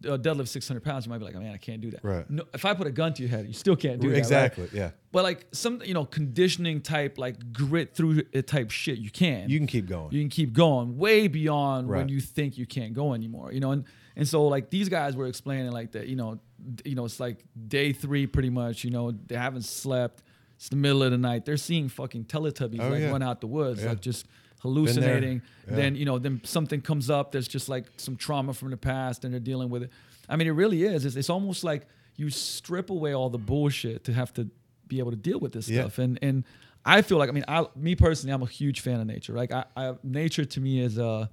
[0.06, 2.04] uh, deadlift 600 pounds, you might be like, oh, man, I can't do that.
[2.04, 2.28] Right.
[2.28, 4.12] No, if I put a gun to your head, you still can't do that.
[4.12, 4.18] right?
[4.18, 4.68] exactly.
[4.72, 4.90] Yeah.
[5.12, 9.48] But like some, you know, conditioning type, like grit through it type shit, you can.
[9.48, 10.12] You can keep going.
[10.12, 13.50] You can keep going way beyond when you think you can't go anymore.
[13.52, 13.84] You know, and
[14.16, 16.06] and so like these guys were explaining like that.
[16.08, 16.38] You know,
[16.84, 18.84] you know, it's like day three pretty much.
[18.84, 20.22] You know, they haven't slept.
[20.56, 21.44] It's the middle of the night.
[21.46, 23.10] They're seeing fucking Teletubbies Oh, like yeah.
[23.10, 23.90] run out the woods, Yeah.
[23.90, 24.26] like just
[24.60, 25.42] hallucinating.
[25.68, 25.76] Yeah.
[25.76, 27.32] Then you know, then something comes up.
[27.32, 29.90] There's just like some trauma from the past, and they're dealing with it.
[30.28, 31.04] I mean, it really is.
[31.04, 34.48] It's, it's almost like you strip away all the bullshit to have to
[34.86, 35.82] be able to deal with this Yeah.
[35.82, 35.98] stuff.
[35.98, 36.44] And and
[36.84, 39.34] I feel like I mean, I me personally, I'm a huge fan of nature.
[39.34, 41.26] Like I, I nature to me is uh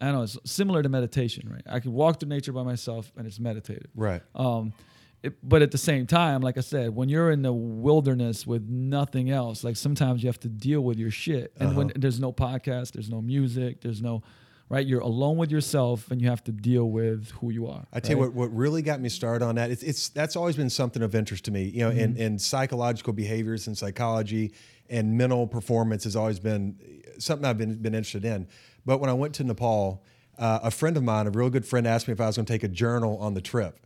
[0.00, 1.62] I don't know it's similar to meditation, right?
[1.66, 3.90] I can walk through nature by myself and it's meditative.
[3.94, 4.22] Right.
[4.34, 4.72] Um,
[5.24, 8.68] it, but at the same time, like I said, when you're in the wilderness with
[8.68, 11.52] nothing else, like sometimes you have to deal with your shit.
[11.58, 11.94] And when Uh-huh.
[12.02, 14.22] there's no podcast, there's no music, there's no,
[14.68, 14.86] right?
[14.86, 17.86] You're alone with yourself, and you have to deal with who you are.
[17.92, 20.56] I tell you what, what really got me started on that, it's, it's that's always
[20.56, 21.64] been something of interest to me.
[21.64, 22.00] You know, Mm-hmm.
[22.00, 24.52] in, in psychological behaviors and psychology
[24.90, 26.76] and mental performance has always been
[27.18, 28.46] something I've been been interested in.
[28.84, 30.04] But when I went to Nepal,
[30.38, 32.44] uh, a friend of mine, a real good friend, asked me if I was going
[32.46, 33.80] to take a journal on the trip.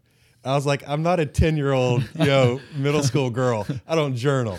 [0.45, 3.67] I was like, I'm not a 10 year old, you know, middle school girl.
[3.87, 4.59] I don't journal.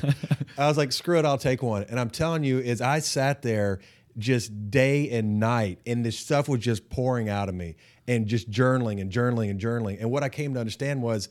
[0.57, 1.85] I was like, screw it, I'll take one.
[1.89, 3.79] And I'm telling you, is I sat there
[4.17, 7.75] just day and night, and this stuff was just pouring out of me,
[8.07, 9.99] and just journaling and journaling and journaling.
[9.99, 11.29] And what I came to understand was,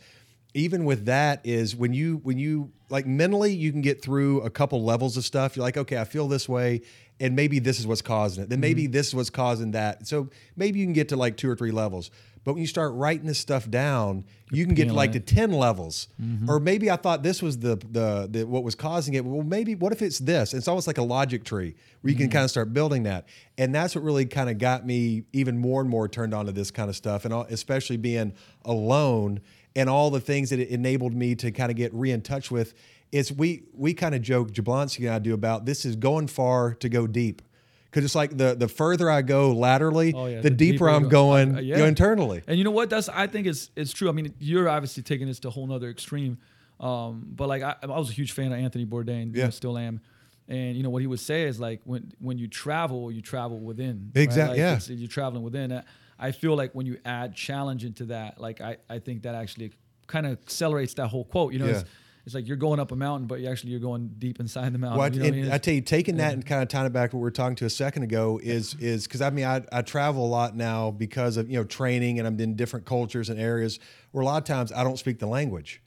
[0.54, 4.50] even with that, is when you when you like mentally, you can get through a
[4.50, 5.56] couple levels of stuff.
[5.56, 6.80] You're like, okay, I feel this way,
[7.20, 8.50] and maybe this is what's causing it.
[8.50, 10.06] Then maybe this is what's causing that.
[10.06, 12.10] So maybe you can get to like two or three levels.
[12.44, 15.52] But when you start writing this stuff down, you can get to like to 10
[15.52, 16.08] levels.
[16.48, 19.24] Or maybe I thought this was the, the the what was causing it.
[19.24, 20.54] Well, maybe what if it's this?
[20.54, 23.26] It's almost like a logic tree where you can kind of start building that.
[23.58, 26.52] And that's what really kind of got me even more and more turned on to
[26.52, 27.26] this kind of stuff.
[27.26, 28.32] And especially being
[28.64, 29.40] alone
[29.76, 32.50] and all the things that it enabled me to kind of get re in touch
[32.50, 32.72] with.
[33.12, 36.74] It's we we kind of joke, Jablonski and I do about this is going far
[36.74, 37.42] to go deep.
[37.86, 40.90] Because it's like the the further I go laterally, Oh, yeah, the, the deeper, deeper
[40.90, 41.08] I'm go.
[41.08, 41.86] going Uh, yeah.
[41.86, 42.42] internally.
[42.46, 42.90] And you know what?
[42.90, 44.08] That's I think it's it's true.
[44.10, 46.36] I mean, you're obviously taking this to a whole nother extreme.
[46.80, 49.28] Um, but like I, I was a huge fan of Anthony Bourdain.
[49.34, 49.44] You Yeah.
[49.44, 50.00] know, still am.
[50.48, 53.58] And you know what he would say is like when when you travel, you travel
[53.58, 54.12] within.
[54.14, 54.78] Exact- Like, yeah.
[54.88, 55.82] You're traveling within.
[56.18, 59.72] I feel like when you add challenge into that, like I, I think that actually
[60.08, 61.52] kind of accelerates that whole quote.
[61.54, 61.88] You know, it's, Yeah.
[62.28, 64.78] It's like you're going up a mountain, but you actually you're going deep inside the
[64.78, 64.98] mountain.
[64.98, 65.50] Well, I- you know what I mean?
[65.50, 67.30] I tell you, taking that and kind of tying it back to what we were
[67.30, 70.54] talking to a second ago is is because I mean I, I travel a lot
[70.54, 73.80] now because of you know training and I'm in different cultures and areas
[74.12, 75.80] where a lot of times I don't speak the language,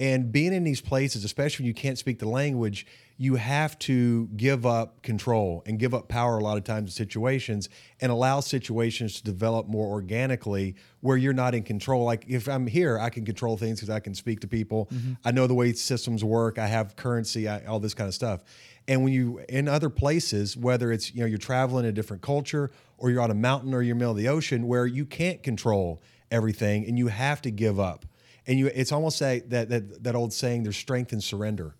[0.00, 4.26] and being in these places, especially when you can't speak the language, you have to
[4.36, 7.68] give up control and give up power a lot of times in situations
[8.00, 12.04] and allow situations to develop more organically where you're not in control.
[12.04, 14.88] Like if I'm here, I can control things because I can speak to people.
[14.92, 15.12] Mm-hmm.
[15.24, 16.58] I know the way systems work.
[16.58, 18.42] I have currency, I, all this kind of stuff.
[18.88, 22.70] And when you in other places, whether it's you know you're traveling a different culture
[22.98, 25.06] or you're on a mountain or you're in the middle of the ocean where you
[25.06, 28.04] can't control everything and you have to give up.
[28.46, 31.76] And you it's almost like that that that old saying there's strength in surrender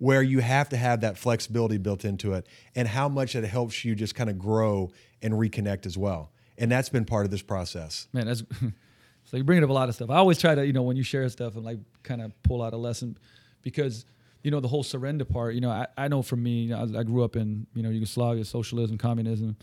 [0.00, 3.84] where you have to have that flexibility built into it and how much it helps
[3.84, 4.90] you just kind of grow
[5.22, 6.32] and reconnect as well.
[6.58, 8.08] And that's been part of this process.
[8.12, 8.42] man, that's
[9.24, 10.10] so you're bringing up a lot of stuff.
[10.10, 12.62] I always try to, you know, when you share stuff and like kind of pull
[12.62, 13.16] out a lesson
[13.62, 14.06] because,
[14.42, 16.78] you know, the whole surrender part, you know, I, I know for me, you know,
[16.96, 19.56] I, I grew up in, you know, Yugoslavia, socialism, communism.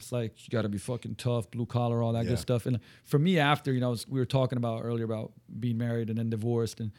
[0.00, 2.30] It's like you got to be fucking tough, blue collar, all that Yeah.
[2.30, 2.66] good stuff.
[2.66, 6.08] And for me, after, you know, was- we were talking about earlier about being married
[6.10, 6.90] and then divorced and,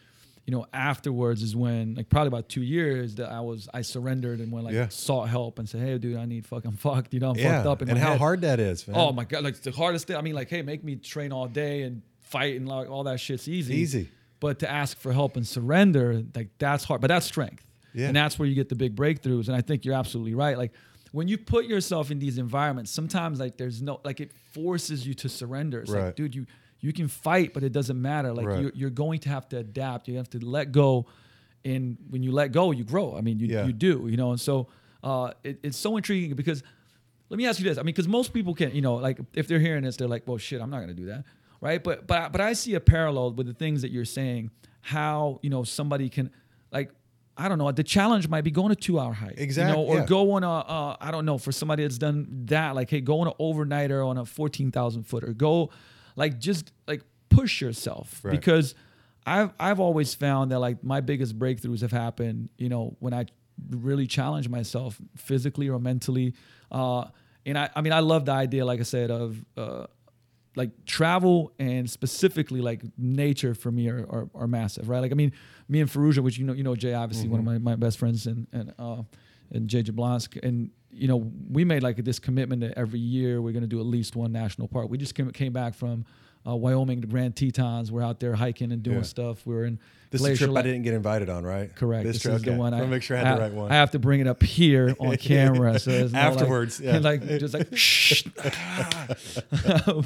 [0.45, 4.39] you know, afterwards is when, like, probably about two years that I was, I surrendered
[4.39, 4.89] and went, like, Yeah.
[4.89, 7.13] sought help and said, hey, dude, I need fucking fucked.
[7.13, 7.55] You know, I'm yeah.
[7.57, 8.19] fucked up in and how head.
[8.19, 8.95] hard that is, man.
[8.97, 10.15] Oh my god, like the hardest thing.
[10.15, 13.19] I mean, like, hey, make me train all day and fight and like all that
[13.19, 13.75] shit's easy.
[13.75, 14.09] Easy.
[14.39, 17.01] But to ask for help and surrender, like that's hard.
[17.01, 17.63] But that's strength.
[17.93, 18.07] Yeah.
[18.07, 19.47] And that's where you get the big breakthroughs.
[19.47, 20.57] And I think you're absolutely right.
[20.57, 20.73] Like
[21.13, 25.13] when you put yourself in these environments, sometimes like there's no like it forces you
[25.15, 25.79] to surrender.
[25.79, 26.15] It's like, Right.
[26.15, 26.45] dude, you
[26.85, 28.31] you can fight, but it doesn't matter.
[28.33, 28.61] Like Right.
[28.61, 30.07] you're, you're going to have to adapt.
[30.07, 31.07] You have to let go.
[31.63, 33.15] And when you let go, you grow.
[33.17, 33.65] I mean, you, Yeah.
[33.65, 34.31] you do, you know.
[34.31, 34.67] And so
[35.03, 36.61] uh, it, it's so intriguing because
[37.29, 37.77] let me ask you this.
[37.77, 40.27] I mean, because most people can, you know, like if they're hearing this, they're like,
[40.27, 41.23] well, shit, I'm not going to do that.
[41.61, 41.83] Right.
[41.83, 45.49] But, but, but I see a parallel with the things that you're saying, how, you
[45.49, 46.29] know, somebody can,
[46.71, 46.91] like,
[47.37, 49.33] I don't know, the challenge might be going a two hour hike.
[49.37, 50.05] exactly, You know, or yeah.
[50.05, 53.19] go on a, uh, I don't know, for somebody that's done that, like, hey, go
[53.21, 55.33] on an overnighter on a 14,000 footer.
[55.33, 55.71] Go,
[56.15, 58.31] like, just like push yourself Right.
[58.31, 58.75] because
[59.25, 63.25] I've, I've always found that, like, my biggest breakthroughs have happened, you know, when I
[63.69, 66.33] really challenge myself physically or mentally.
[66.71, 67.05] Uh,
[67.45, 69.85] and I, I mean, I love the idea, like I said, of uh,
[70.55, 74.99] like travel and specifically like nature for me are, are, are massive, right?
[74.99, 75.31] Like, I mean,
[75.67, 77.97] me and Faruja, which you know, you know, Jay, obviously one of my, my best
[77.97, 79.03] friends and, and, uh,
[79.51, 80.43] and Jay Jablonski.
[80.43, 83.79] And, you know, we made like this commitment that every year we're going to do
[83.79, 84.89] at least one national park.
[84.89, 86.05] We just came, came back from
[86.47, 87.91] uh, Wyoming, the Grand Tetons.
[87.91, 89.03] We're out there hiking and doing Yeah.
[89.03, 89.45] stuff.
[89.45, 89.79] We were in
[90.11, 91.75] this is a trip La- I didn't get invited on, right?
[91.75, 92.05] Correct.
[92.05, 92.57] This, This, trip, is the okay.
[92.57, 92.71] one.
[92.71, 93.71] Wanna I make sure I had the right one.
[93.71, 95.77] I have to bring it up here on camera.
[95.79, 96.99] So there's no, like- Afterwards, yeah.
[96.99, 98.23] like just like shh.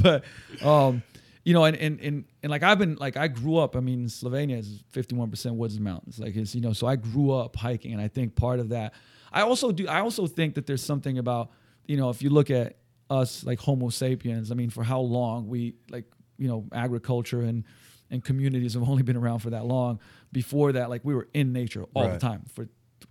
[0.01, 0.23] but
[0.63, 1.03] um,
[1.43, 3.75] you know, and, and and and like I've been like I grew up.
[3.75, 6.19] I mean, Slovenia is 51 percent woods and mountains.
[6.19, 8.93] Like it's you know, so I grew up hiking, and I think part of that.
[9.31, 9.87] I also do.
[9.87, 11.51] I also think that there's something about
[11.85, 12.77] you know if you look at
[13.09, 14.51] us like Homo sapiens.
[14.51, 16.05] I mean, for how long we like
[16.37, 17.63] you know agriculture and
[18.11, 19.99] and communities have only been around for that long.
[20.31, 22.67] Before that, like we were in nature all the time for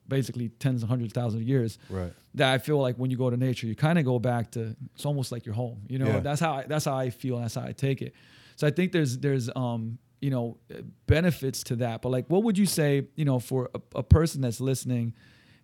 [0.07, 1.79] basically tens and hundreds of thousands of years.
[1.91, 2.13] Right.
[2.35, 4.75] That I feel like when you go to nature, you kind of go back to
[4.95, 5.83] it's almost like your home.
[5.89, 6.21] You know, Yeah.
[6.21, 7.37] that's how I, that's how I feel.
[7.37, 8.15] And that's how I take it.
[8.57, 10.59] So I think there's there's um you know
[11.07, 12.03] benefits to that.
[12.03, 15.15] But like, what would you say you know for a, a person that's listening?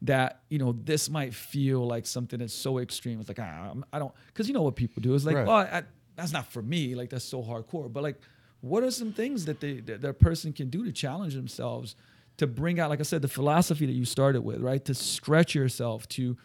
[0.04, 3.20] That you know, this might feel like something that's so extreme.
[3.20, 5.14] It's like ah, I'm- I don't, because you know what people do.
[5.14, 5.46] It's like, Right.
[5.46, 5.82] well, I,
[6.16, 6.94] that's not for me.
[6.94, 7.92] Like that's so hardcore.
[7.92, 8.20] But like,
[8.60, 11.96] what are some things that they that that person can do to challenge themselves
[12.36, 14.84] to bring out, like I said, the philosophy that you started with, right?
[14.86, 16.08] To stretch yourself.
[16.10, 16.36] To,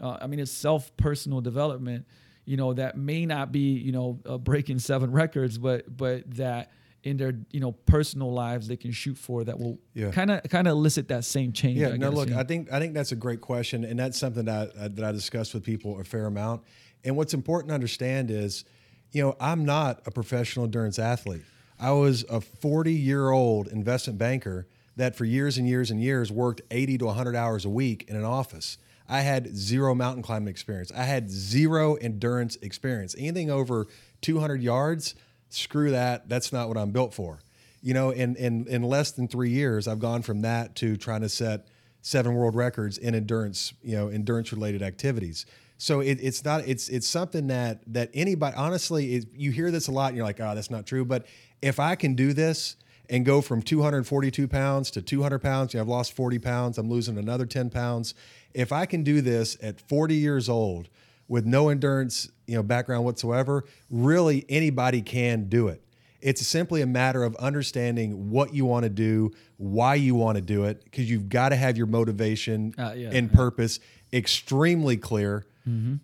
[0.00, 2.04] uh, I mean, it's self personal development.
[2.44, 6.70] You know, that may not be you know uh, breaking seven records, but but that
[7.06, 9.78] in their you know personal lives they can shoot for that will
[10.10, 11.78] kind of kind of elicit that same change.
[11.78, 12.40] Yeah, I no, guess, look, you know?
[12.40, 15.12] I think I think that's a great question, and that's something that I, that I
[15.12, 16.64] discuss with people a fair amount.
[17.04, 18.64] And what's important to understand is,
[19.12, 21.44] you know, I'm not a professional endurance athlete.
[21.78, 26.32] I was a 40 year old investment banker that for years and years and years
[26.32, 28.78] worked 80 to 100 hours a week in an office.
[29.08, 30.90] I had zero mountain climbing experience.
[30.90, 33.14] I had zero endurance experience.
[33.16, 33.86] Anything over
[34.22, 35.14] 200 yards,
[35.48, 36.28] screw that.
[36.28, 37.40] That's not what I'm built for.
[37.82, 41.20] You know, in, in, in less than three years, I've gone from that to trying
[41.20, 41.68] to set
[42.02, 45.46] seven world records in endurance, you know, endurance related activities.
[45.78, 49.88] So it, it's not it's it's something that that anybody honestly is, you hear this
[49.88, 51.04] a lot and you're like, oh, that's not true.
[51.04, 51.26] But
[51.60, 52.76] if I can do this
[53.10, 56.88] and go from 242 pounds to 200 pounds, you know, I've lost 40 pounds, I'm
[56.88, 58.14] losing another 10 pounds.
[58.54, 60.88] If I can do this at 40 years old
[61.28, 65.82] with no endurance, you know, background whatsoever, really anybody can do it.
[66.20, 70.42] It's simply a matter of understanding what you want to do, why you want to
[70.42, 73.36] do it, because you've got to have your motivation Uh, yeah, and yeah.
[73.36, 73.80] purpose
[74.12, 75.46] extremely clear.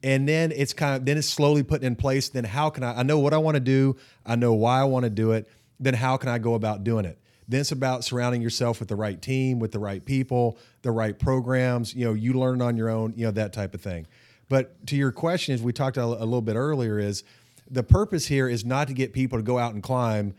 [0.02, 2.28] And then it's kind of then it's slowly put in place.
[2.28, 2.98] Then how can I?
[2.98, 3.96] I know what I want to do.
[4.26, 5.48] I know why I want to do it.
[5.78, 7.20] Then how can I go about doing it?
[7.46, 11.16] Then it's about surrounding yourself with the right team, with the right people, the right
[11.16, 11.94] programs.
[11.94, 13.14] You know, you learn on your own.
[13.16, 14.08] You know that type of thing.
[14.52, 17.24] But to your question, as we talked a, a little bit earlier, is
[17.70, 20.34] the purpose here is not to get people to go out and climb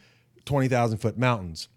[0.46, 1.68] twenty thousand foot mountains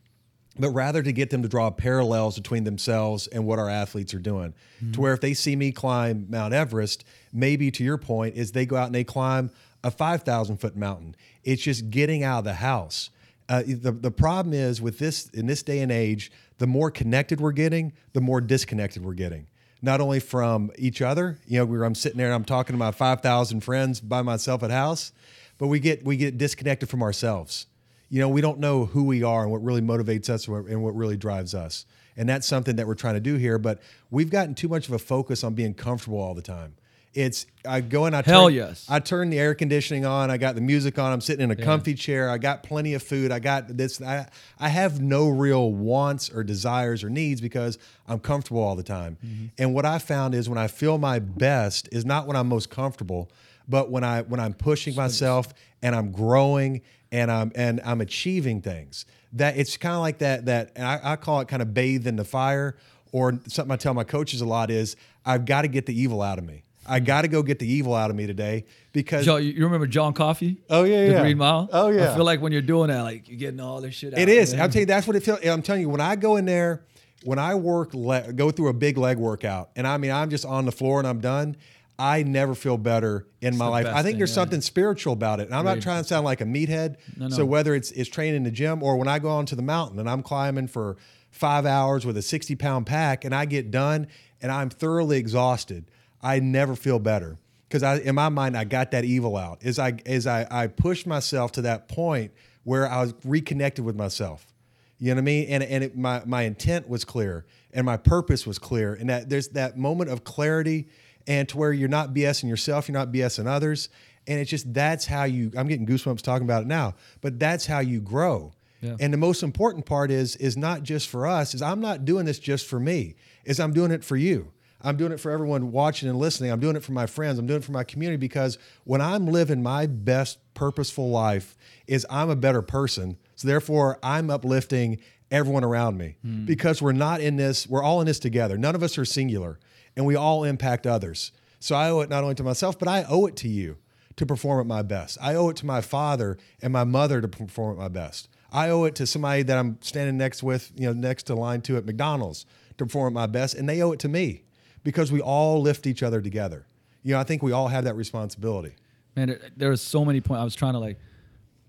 [0.59, 4.18] but rather to get them to draw parallels between themselves and what our athletes are
[4.18, 4.55] doing.
[4.93, 8.64] To where if they see me climb Mount Everest, maybe to your point, is they
[8.64, 9.51] go out and they climb
[9.84, 11.14] a 5,000 foot mountain.
[11.45, 13.11] It's just getting out of the house.
[13.51, 17.39] Uh, the, the problem is with this in this day and age, the more connected
[17.39, 19.47] we're getting, the more disconnected we're getting.
[19.83, 22.79] Not only from each other, you know, where I'm sitting there and I'm talking to
[22.79, 25.12] my 5,000 friends by myself at house,
[25.59, 27.66] but we get we get disconnected from ourselves
[28.09, 30.95] you know, we don't know who we are and what really motivates us and what
[30.95, 31.87] really drives us.
[32.16, 33.59] And that's something that we're trying to do here.
[33.59, 36.77] But we've gotten too much of a focus on being comfortable all the time.
[37.16, 38.84] It's I go and I Hell turn, yes.
[38.90, 40.30] I turn the air conditioning on.
[40.30, 41.12] I got the music on.
[41.12, 42.28] I'm sitting in a comfy chair.
[42.28, 43.32] I got plenty of food.
[43.32, 44.02] I got this.
[44.02, 44.28] I
[44.60, 49.16] I have no real wants or desires or needs because I'm comfortable all the time.
[49.24, 49.46] Mm-hmm.
[49.56, 52.68] And what I found is when I feel my best is not when I'm most
[52.68, 53.30] comfortable,
[53.66, 58.60] but when I when I'm pushing myself and I'm growing and I'm and I'm achieving
[58.60, 59.06] things.
[59.32, 62.06] That it's kind of like that that and I, I call it kind of bathe
[62.06, 62.76] in the fire.
[63.12, 64.94] Or something I tell my coaches a lot is
[65.24, 66.64] I've got to get the evil out of me.
[66.89, 69.87] I got to go get the evil out of me today because Joe, you remember
[69.87, 70.59] John Coffey?
[70.70, 71.20] Oh, yeah, the yeah.
[71.20, 71.68] Green Mile.
[71.72, 72.12] Oh, yeah.
[72.12, 74.20] I feel like when you're doing that, like you're getting all this shit out.
[74.20, 74.28] Of it.
[74.28, 74.53] It is.
[74.53, 74.62] man.
[74.62, 75.45] I'm telling you, that's what it feels.
[75.45, 76.84] I'm telling you, when I go in there,
[77.24, 80.45] when I work, le- go through a big leg workout, and I mean, I'm just
[80.45, 81.57] on the floor and I'm done.
[81.99, 83.87] I never feel better in my life.
[83.87, 84.34] I think thing, there's yeah.
[84.34, 85.47] something spiritual about it.
[85.47, 86.97] And I'm not trying to sound like a meathead.
[87.16, 87.34] No, no.
[87.34, 89.99] So whether it's it's training in the gym or when I go onto the mountain
[89.99, 90.99] and I'm climbing for
[91.30, 94.09] five hours with a 60 pound pack and I get done
[94.43, 95.87] and I'm thoroughly exhausted,
[96.27, 99.64] I never feel better because I in my mind I got that evil out.
[99.64, 102.33] As I as I I pushed myself to that point
[102.64, 104.53] where I was reconnected with myself.
[104.99, 105.49] You know what I mean?
[105.49, 109.29] And and it, my my intent was clear and my purpose was clear, and that
[109.29, 110.89] there's that moment of clarity,
[111.27, 113.91] and to where you're not BSing yourself, you're not BSing others,
[114.27, 115.53] and it's just that's how you.
[115.57, 118.53] I'm getting goosebumps talking about it now, but that's how you grow.
[118.81, 118.97] Yeah.
[118.99, 121.55] And the most important part is is not just for us.
[121.55, 123.14] Is I'm not doing this just for me.
[123.45, 124.53] Is I'm doing it for you.
[124.87, 126.53] I'm doing it for everyone watching and listening.
[126.53, 127.41] I'm doing it for my friends.
[127.41, 131.57] I'm doing it for my community because when I'm living my best purposeful life,
[131.89, 133.18] is I'm a better person.
[133.34, 136.45] So therefore, I'm uplifting everyone around me hmm.
[136.45, 137.66] because we're not in this.
[137.66, 138.57] We're all in this together.
[138.57, 139.59] None of us are singular,
[139.97, 141.32] and we all impact others.
[141.59, 143.78] So I owe it not only to myself, but I owe it to you
[144.14, 145.18] to perform at my best.
[145.20, 148.28] I owe it to my father and my mother to perform at my best.
[148.53, 151.61] I owe it to somebody that I'm standing next with, you know, next to line
[151.61, 152.47] two at McDonald's
[152.78, 154.45] to perform at my best, and they owe it to me
[154.87, 156.64] because we all lift each other together.
[157.03, 158.74] You know, I think we all have that responsibility.
[159.16, 160.41] Man, there are so many points.
[160.41, 160.99] I was trying to like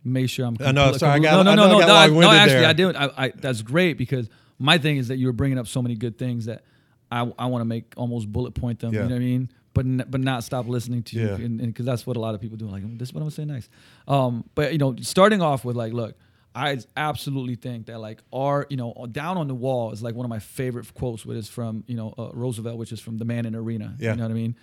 [0.04, 0.56] make sure I'm.
[0.60, 2.20] I know, compl- sorry, I got- no, I no, no, I no.
[2.22, 2.70] No, actually, there.
[2.70, 2.96] I did.
[2.96, 5.96] I, I, that's great because my thing is that you were bringing up so many
[5.96, 6.64] good things that
[7.12, 8.94] I, I want to make almost bullet point them.
[8.94, 9.04] Yeah.
[9.04, 9.50] You know what I mean?
[9.74, 11.34] But n- but not stop listening to you, Yeah.
[11.36, 12.68] and because that's what a lot of people do.
[12.68, 13.70] Like this is what I'm gonna say next.
[14.08, 16.16] Um, but you know, starting off with like, look.
[16.58, 20.26] I absolutely think that like our you know down on the wall is like one
[20.26, 23.26] of my favorite quotes, which is from you know uh, Roosevelt, which is from the
[23.26, 23.96] Man in the Arena.
[24.00, 24.12] Yeah.
[24.12, 24.56] You know what I mean?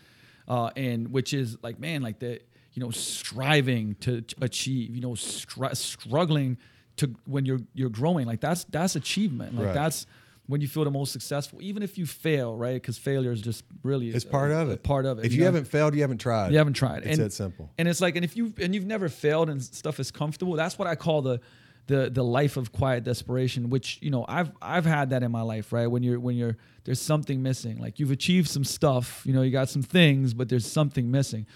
[0.49, 2.41] Uh, and which is like man, like the
[2.73, 6.59] you know striving to ch- achieve, you know, str- struggling
[6.97, 8.27] to when you're you're growing.
[8.27, 9.55] Like that's that's achievement.
[9.57, 9.75] Like Right.
[9.75, 10.07] that's
[10.47, 12.75] when you feel the most successful, even if you fail, right?
[12.75, 14.83] Because failure is just really It's a- part of a it.
[14.83, 15.25] Part of it.
[15.25, 15.47] If you, know?
[15.47, 16.53] haven't failed, you haven't tried.
[16.53, 16.99] You haven't tried.
[17.05, 17.71] It's and, that simple.
[17.79, 20.79] And it's like, and if you and you've never failed and stuff is comfortable, that's
[20.79, 21.41] what I call the
[21.87, 23.71] the the life of quiet desperation.
[23.71, 25.87] Which you know, I've I've had that in my life, right?
[25.87, 27.79] When you're when you're there's something missing.
[27.79, 31.47] Like you've achieved some stuff, you know, you got some things, but there's something missing.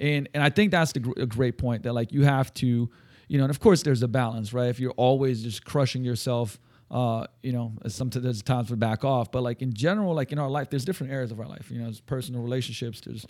[0.00, 2.90] And and I think that's the gr- a great point that like you have to,
[3.28, 4.68] you know, and of course there's a balance, right?
[4.68, 6.58] If you're always just crushing yourself.
[6.90, 10.38] Uh, you know, sometimes there's times to back off, but like in general, like in
[10.38, 11.70] our life, there's different areas of our life.
[11.70, 13.26] You know, there's personal relationships, there's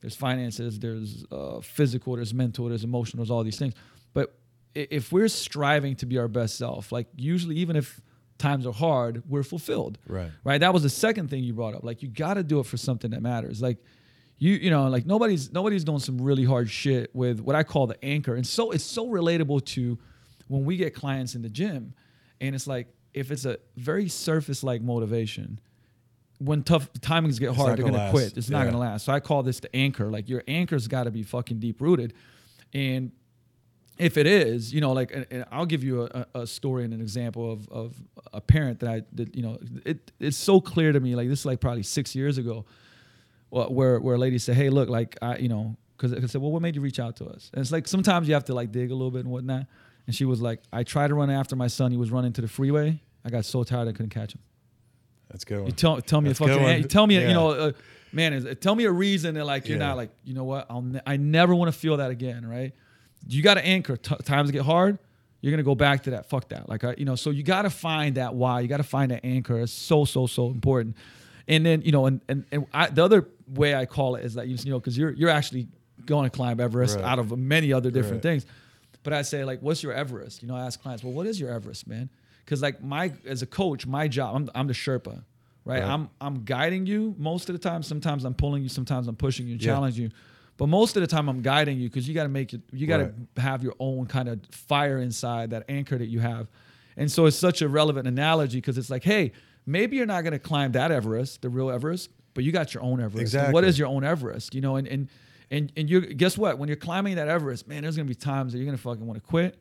[0.00, 3.74] there's finances, there's uh, physical, there's mental, there's emotional, there's all these things.
[4.14, 4.34] But
[4.74, 8.00] if we're striving to be our best self, like usually, even if
[8.38, 9.98] times are hard, we're fulfilled.
[10.06, 10.30] Right.
[10.44, 10.58] Right.
[10.58, 11.84] That was the second thing you brought up.
[11.84, 13.62] Like you got to do it for something that matters.
[13.62, 13.78] Like
[14.38, 17.86] you, you know, like nobody's nobody's doing some really hard shit with what I call
[17.86, 18.34] the anchor.
[18.34, 19.98] And so it's so relatable to
[20.48, 21.94] when we get clients in the gym,
[22.40, 25.60] and it's like if it's a very surface like motivation,
[26.38, 28.36] when tough timings get hard, they're gonna quit.
[28.36, 29.04] It's not gonna last.
[29.04, 30.10] So I call this the anchor.
[30.10, 32.14] Like your anchor's got to be fucking deep rooted,
[32.74, 33.12] and
[33.98, 36.92] if it is, you know, like, and, and I'll give you a, a story and
[36.94, 37.94] an example of of
[38.32, 41.14] a parent that I that you know it it's so clear to me.
[41.14, 42.64] Like this is like probably six years ago,
[43.50, 46.50] where where a lady said, "Hey, look, like I, you know." Because I said, well,
[46.50, 47.48] what made you reach out to us?
[47.54, 49.66] And it's like sometimes you have to like dig a little bit and whatnot.
[50.08, 51.92] And she was like, I tried to run after my son.
[51.92, 53.00] He was running to the freeway.
[53.24, 54.40] I got so tired I couldn't catch him.
[55.30, 55.58] That's good.
[55.58, 55.66] One.
[55.66, 57.28] You tell tell me That's a fucking an- tell me a- Yeah.
[57.28, 57.72] you know uh,
[58.10, 59.86] man is tell me a reason that like you're Yeah.
[59.86, 62.72] not like you know what I'll ne- I never want to feel that again right
[63.28, 64.98] you got to anchor T- times get hard
[65.40, 67.70] you're gonna go back to that fuck that like you know so you got to
[67.70, 70.96] find that why you got to find that anchor it's so so so important
[71.48, 74.34] and then you know and and, and I, the other way I call it is
[74.34, 75.68] that you you know because you're you're actually
[76.06, 77.04] going to climb Everest Right.
[77.04, 78.22] out of many other different Right.
[78.22, 78.46] things
[79.04, 80.42] but I say like, what's your Everest?
[80.42, 82.08] You know, I ask clients, well, what is your Everest, man?
[82.44, 85.24] Because like my as a coach, my job, I'm, I'm the Sherpa,
[85.64, 85.80] right?
[85.80, 85.82] Right.
[85.82, 87.82] I'm I'm guiding you most of the time.
[87.82, 88.68] Sometimes I'm pulling you.
[88.68, 89.72] Sometimes I'm pushing you, Yeah.
[89.72, 90.10] challenging you.
[90.62, 92.60] But most of the time, I'm guiding you because you got to make it.
[92.72, 93.14] You got to Right.
[93.38, 96.46] have your own kind of fire inside that anchor that you have.
[96.96, 99.32] And so it's such a relevant analogy because it's like, hey,
[99.66, 102.84] maybe you're not going to climb that Everest, the real Everest, but you got your
[102.84, 103.34] own Everest.
[103.34, 103.68] And what Exactly.
[103.70, 104.54] is your own Everest?
[104.54, 105.08] You know, and and
[105.50, 106.60] and and you guess what?
[106.60, 109.20] When you're climbing that Everest, man, there's gonna be times that you're gonna fucking want
[109.20, 109.58] to quit.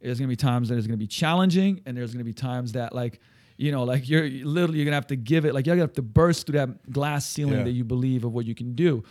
[0.00, 2.94] There's gonna be times that it's gonna be challenging, and there's gonna be times that
[2.94, 3.18] like,
[3.56, 5.94] you know, like you're literally you're gonna have to give it, like you're gonna have
[5.94, 7.64] to burst through that glass ceiling Yeah.
[7.64, 9.02] that you believe of what you can do.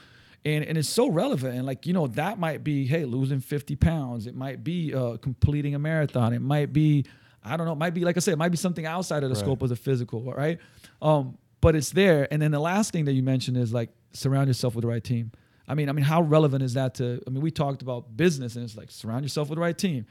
[0.46, 1.56] And, and it's so relevant.
[1.56, 4.28] And like, you know, that might be, hey, losing 50 pounds.
[4.28, 6.34] It might be uh, completing a marathon.
[6.34, 7.06] It might be,
[7.44, 9.30] I don't know, it might be, like I said, it might be something outside of
[9.30, 9.40] the Right.
[9.44, 10.60] scope of the physical, right?
[11.02, 12.28] Um, but it's there.
[12.32, 15.04] And then the last thing that you mentioned is like surround yourself with the right
[15.04, 15.32] team.
[15.66, 17.22] I mean, I mean, how relevant is that to?
[17.26, 20.06] I mean, we talked about business, and it's like surround yourself with the right team.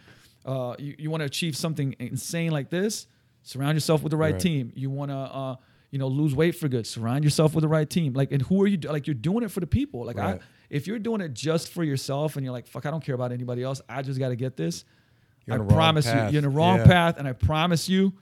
[0.46, 3.06] Uh, you you want to achieve something insane like this,
[3.42, 4.40] surround yourself with the right, Right.
[4.40, 4.72] team.
[4.74, 5.56] You want to, uh,
[5.92, 8.12] you know, lose weight for good, surround yourself with the right team.
[8.14, 8.78] Like, and who are you?
[8.78, 10.04] Like, you're doing it for the people.
[10.04, 10.40] Like, I,
[10.70, 13.30] if you're doing it just for yourself, and you're like, fuck, I don't care about
[13.30, 13.80] anybody else.
[13.88, 14.84] I just got to get this.
[15.46, 16.32] You're I promise you, path.
[16.32, 16.86] you're in the wrong Yeah.
[16.86, 18.12] path, and I promise you,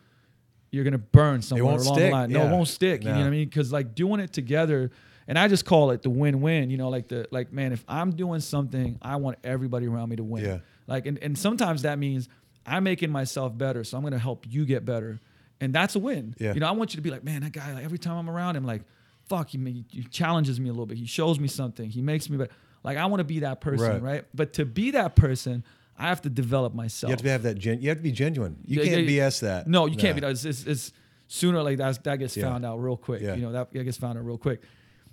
[0.73, 2.31] you're gonna burn somewhere along stick, the line.
[2.31, 3.03] No, it won't stick.
[3.03, 3.49] You know what I mean?
[3.49, 4.91] Because like doing it together,
[5.27, 6.71] and I just call it the win-win.
[6.71, 10.17] You know, like the like man, if I'm doing something, I want everybody around me
[10.17, 10.45] to win.
[10.45, 10.59] Yeah.
[10.87, 12.29] Like, and and sometimes that means
[12.65, 15.21] I'm making myself better, so I'm gonna help you get better,
[15.61, 16.35] and that's a win.
[16.39, 16.55] Yeah.
[16.55, 17.73] You know, I want you to be like, man, that guy.
[17.75, 18.83] Like every time I'm around him, like,
[19.29, 20.99] fuck, he, he challenges me a little bit.
[20.99, 21.89] He shows me something.
[21.91, 22.51] He makes me better.
[22.83, 24.03] Like I want to be that person, Right.
[24.03, 24.25] right.
[24.35, 25.65] But to be that person,
[25.99, 27.11] I have to develop myself.
[27.11, 27.59] You have to have that.
[27.59, 28.57] Gen- you have to be genuine.
[28.65, 29.67] You Yeah, can't yeah, BS that.
[29.67, 30.27] No, you can't be.
[30.27, 30.93] It's, it's, it's
[31.29, 32.03] sooner like that.
[32.05, 32.45] That gets Yeah.
[32.45, 33.21] found out real quick.
[33.21, 33.35] Yeah.
[33.35, 34.63] You know that, that gets found out real quick.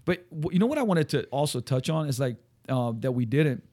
[0.05, 2.37] But you know what I wanted to also touch on is like
[2.69, 3.63] um, that we didn't.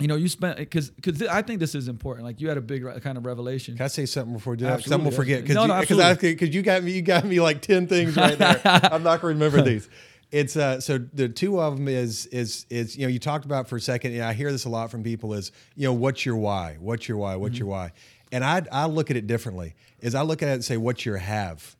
[0.00, 2.26] You know, you spent because because I think this is important.
[2.26, 3.76] Like you had a big re- kind of revelation.
[3.76, 4.82] Can I say something before we do that?
[4.82, 6.48] Someone will forget because No, no, absolutely.
[6.48, 8.60] you got me you got me like ten things right there.
[8.64, 9.88] I'm not gonna remember these.
[10.32, 13.68] It's uh so the two of them is is is you know you talked about
[13.68, 14.14] for a second.
[14.14, 16.76] And I hear this a lot from people is you know what's your why?
[16.80, 17.36] What's your why?
[17.36, 17.92] What's your why?
[18.32, 19.76] And I I look at it differently.
[20.00, 21.76] Is I look at it and say what's your have?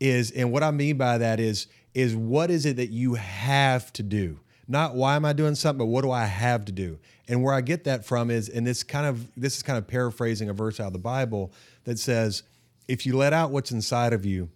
[0.00, 3.92] Is and what I mean by that is is what is it that you have
[3.92, 4.40] to do?
[4.72, 6.98] Not why am I doing something, but what do I have to do?
[7.28, 9.86] And where I get that from is, and this kind of this is kind of
[9.86, 11.52] paraphrasing a verse out of the Bible
[11.84, 12.42] that says,
[12.88, 14.48] if you let out what's inside of you,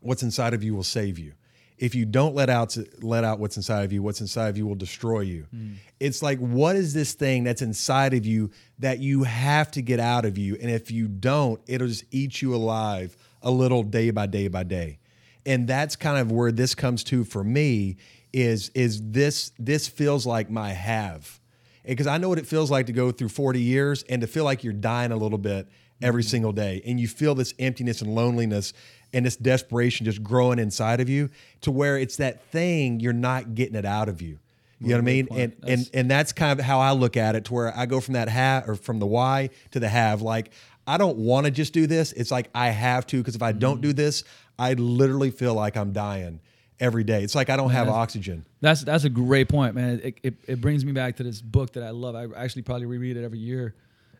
[0.00, 1.34] what's inside of you will save you.
[1.76, 4.66] If you don't let out let out what's inside of you, what's inside of you
[4.66, 5.46] will destroy you.
[5.54, 5.74] Mm.
[6.00, 10.00] It's like what is this thing that's inside of you that you have to get
[10.00, 14.10] out of you, and if you don't, it'll just eat you alive a little day
[14.10, 15.00] by day by day.
[15.44, 17.98] And that's kind of where this comes to for me
[18.32, 21.40] is is this this feels like my have.
[21.84, 24.44] Because I know what it feels like to go through 40 years and to feel
[24.44, 25.66] like you're dying a little bit
[26.02, 26.28] every mm-hmm.
[26.28, 28.72] single day and you feel this emptiness and loneliness
[29.12, 31.30] and this desperation just growing inside of you
[31.62, 34.38] to where it's that thing you're not getting it out of you.
[34.82, 35.28] You know what I mean?
[35.32, 38.00] And and and that's kind of how I look at it to where I go
[38.00, 40.22] from that have or from the why to the have.
[40.22, 40.52] Like
[40.86, 42.12] I don't want to just do this.
[42.12, 43.82] It's like I have to because if I don't mm-hmm.
[43.82, 44.24] do this,
[44.58, 46.40] I literally feel like I'm dying
[46.80, 47.22] every day.
[47.22, 48.44] It's like I don't have oxygen.
[48.60, 50.00] That's that's a great point, man.
[50.02, 52.16] It, it, it brings me back to this book that I love.
[52.16, 53.74] I actually probably reread it every year,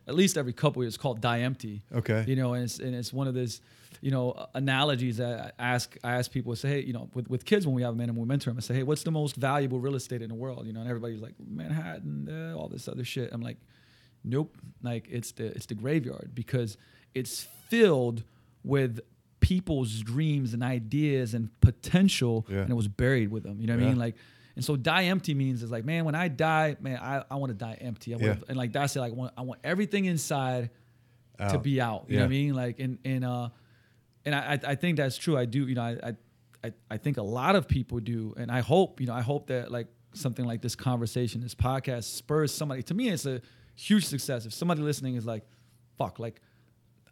[0.07, 0.95] at least every couple years.
[0.95, 1.81] It's called Die Empty.
[1.93, 2.23] Okay.
[2.27, 3.61] You know, and it's and it's one of those
[4.01, 7.29] you know, analogies that I ask I ask people to say, hey, you know, with,
[7.29, 9.11] with kids when we have them and we mentor them, I say, hey, what's the
[9.11, 10.65] most valuable real estate in the world?
[10.65, 13.29] You know, and everybody's like Manhattan, uh, all this other shit.
[13.31, 13.57] I'm like,
[14.23, 16.77] nope, like it's the it's the graveyard because
[17.13, 18.23] it's filled
[18.63, 19.01] with
[19.41, 22.59] people's dreams and ideas and potential, yeah.
[22.59, 23.59] and it was buried with them.
[23.59, 23.87] You know what yeah.
[23.87, 23.99] I mean?
[23.99, 24.15] Like.
[24.53, 27.51] And so die empty means is like, man, when I die, man, I, I want
[27.51, 28.13] to die empty.
[28.13, 28.35] I yeah.
[28.49, 28.99] and like that's it.
[28.99, 30.71] Like I want, I want everything inside
[31.39, 31.51] out.
[31.51, 32.05] to be out.
[32.09, 32.53] You know what I mean?
[32.53, 33.49] Like and and uh
[34.25, 35.37] and I, I think that's true.
[35.37, 36.13] I do, you know, I,
[36.63, 39.47] I, I think a lot of people do, and I hope, you know, I hope
[39.47, 42.83] that like something like this conversation, this podcast spurs somebody.
[42.83, 43.41] To me, it's a
[43.75, 44.45] huge success.
[44.45, 45.43] If somebody listening is like,
[45.97, 46.41] "Fuck," like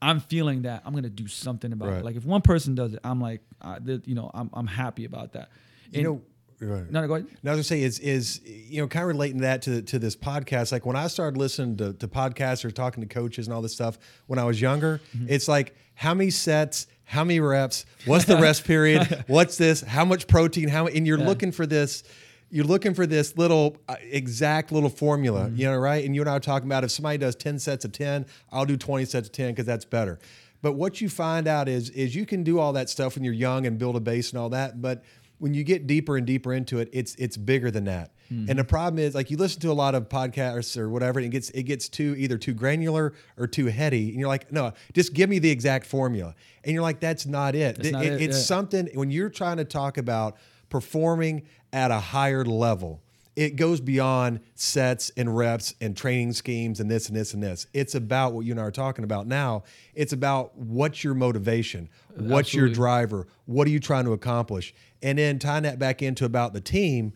[0.02, 1.98] I'm feeling that, I'm gonna do something about right.
[2.00, 2.06] it.
[2.06, 5.34] Like if one person does it, I'm like, uh, you know, I'm I'm happy about
[5.34, 5.50] that.
[5.88, 6.22] And, you know.
[6.62, 6.92] Right.
[6.92, 7.28] No, no, go ahead.
[7.42, 9.98] Now, I was gonna say is is you know kind of relating that to to
[9.98, 10.74] this podcast.
[10.74, 13.72] Like when I started listening to, to podcasts or talking to coaches and all this
[13.72, 13.98] stuff
[14.28, 15.28] when I was younger, mm-hmm.
[15.30, 20.04] it's like how many sets, how many reps, what's the rest period, what's this, how
[20.04, 21.28] much protein, how and you're yeah.
[21.28, 22.04] looking for this.
[22.52, 25.56] You're looking for this little uh, exact little formula, mm-hmm.
[25.56, 26.04] you know, right?
[26.04, 28.66] And you and I are talking about if somebody does 10 sets of 10, I'll
[28.66, 30.20] do 20 sets of 10 because that's better.
[30.62, 33.34] But what you find out is is you can do all that stuff when you're
[33.34, 35.04] young and build a base and all that, but
[35.40, 38.12] when you get deeper and deeper into it, it's it's bigger than that.
[38.32, 38.50] Mm-hmm.
[38.50, 41.26] And the problem is, like you listen to a lot of podcasts or whatever, and
[41.28, 44.74] it gets it gets too either too granular or too heady, and you're like, no,
[44.94, 47.78] just give me the exact formula, and you're like, that's not it.
[47.78, 48.44] That's it, not it it's yeah.
[48.44, 50.38] something when you're trying to talk about
[50.70, 51.44] performing
[51.74, 53.02] at a higher level.
[53.36, 57.68] It goes beyond sets and reps and training schemes and this and this and this.
[57.74, 59.64] It's about what you and I are talking about now.
[59.96, 62.70] It's about what's your motivation, what's Absolutely.
[62.70, 66.54] your driver, what are you trying to accomplish, and then tying that back into about
[66.54, 67.14] the team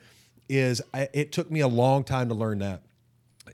[0.48, 2.84] is I, it took me a long time to learn that,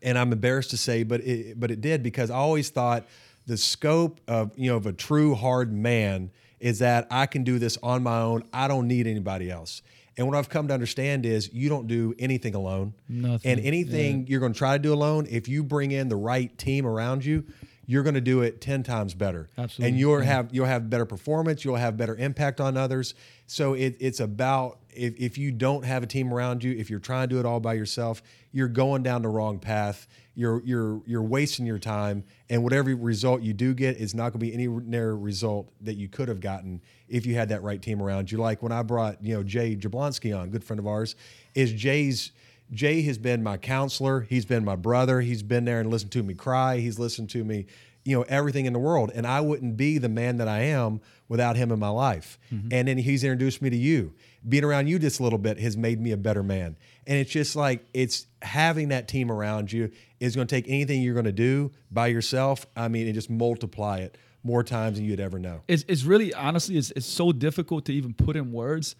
[0.04, 3.08] and I'm embarrassed to say, but it, but it did because I always thought
[3.47, 6.30] the scope of you know of a true hard man
[6.60, 8.43] is that I can do this on my own.
[8.53, 9.82] I don't need anybody else.
[10.18, 12.93] And what I've come to understand is you don't do anything alone.
[13.07, 13.51] Nothing.
[13.51, 14.26] And anything yeah.
[14.28, 17.24] you're going to try to do alone, if you bring in the right team around
[17.24, 17.45] you,
[17.86, 19.49] you're going to do it 10 times better.
[19.57, 19.89] Absolutely.
[19.89, 20.26] And you'll yeah.
[20.26, 23.16] have you'll have better performance, you'll have better impact on others.
[23.47, 26.99] So it, it's about if, if you don't have a team around you, if you're
[26.99, 30.07] trying to do it all by yourself, you're going down the wrong path.
[30.39, 34.39] You're you're you're wasting your time, and whatever result you do get is not going
[34.39, 37.81] to be any near result that you could have gotten if you had that right
[37.81, 38.37] team around you.
[38.37, 41.17] Like when I brought you know Jay Jablonski on, good friend of ours,
[41.55, 42.31] is Jay's.
[42.71, 44.21] Jay has been my counselor.
[44.21, 45.19] He's been my brother.
[45.21, 46.77] He's been there and listened to me cry.
[46.77, 47.65] He's listened to me
[48.06, 51.02] you know everything in the world and i wouldn't be the man that i am
[51.30, 52.38] without him in my life.
[52.52, 52.74] Mm-hmm.
[52.74, 54.14] and then he's introduced me to you.
[54.47, 56.76] Being around you just a little bit has made me a better man.
[57.08, 61.02] And it's just like it's having that team around you is going to take anything
[61.02, 65.06] you're going to do by yourself i mean and just multiply it more times than
[65.06, 65.62] you'd ever know.
[65.68, 68.95] It's, it's really honestly it's, it's so difficult to even put in words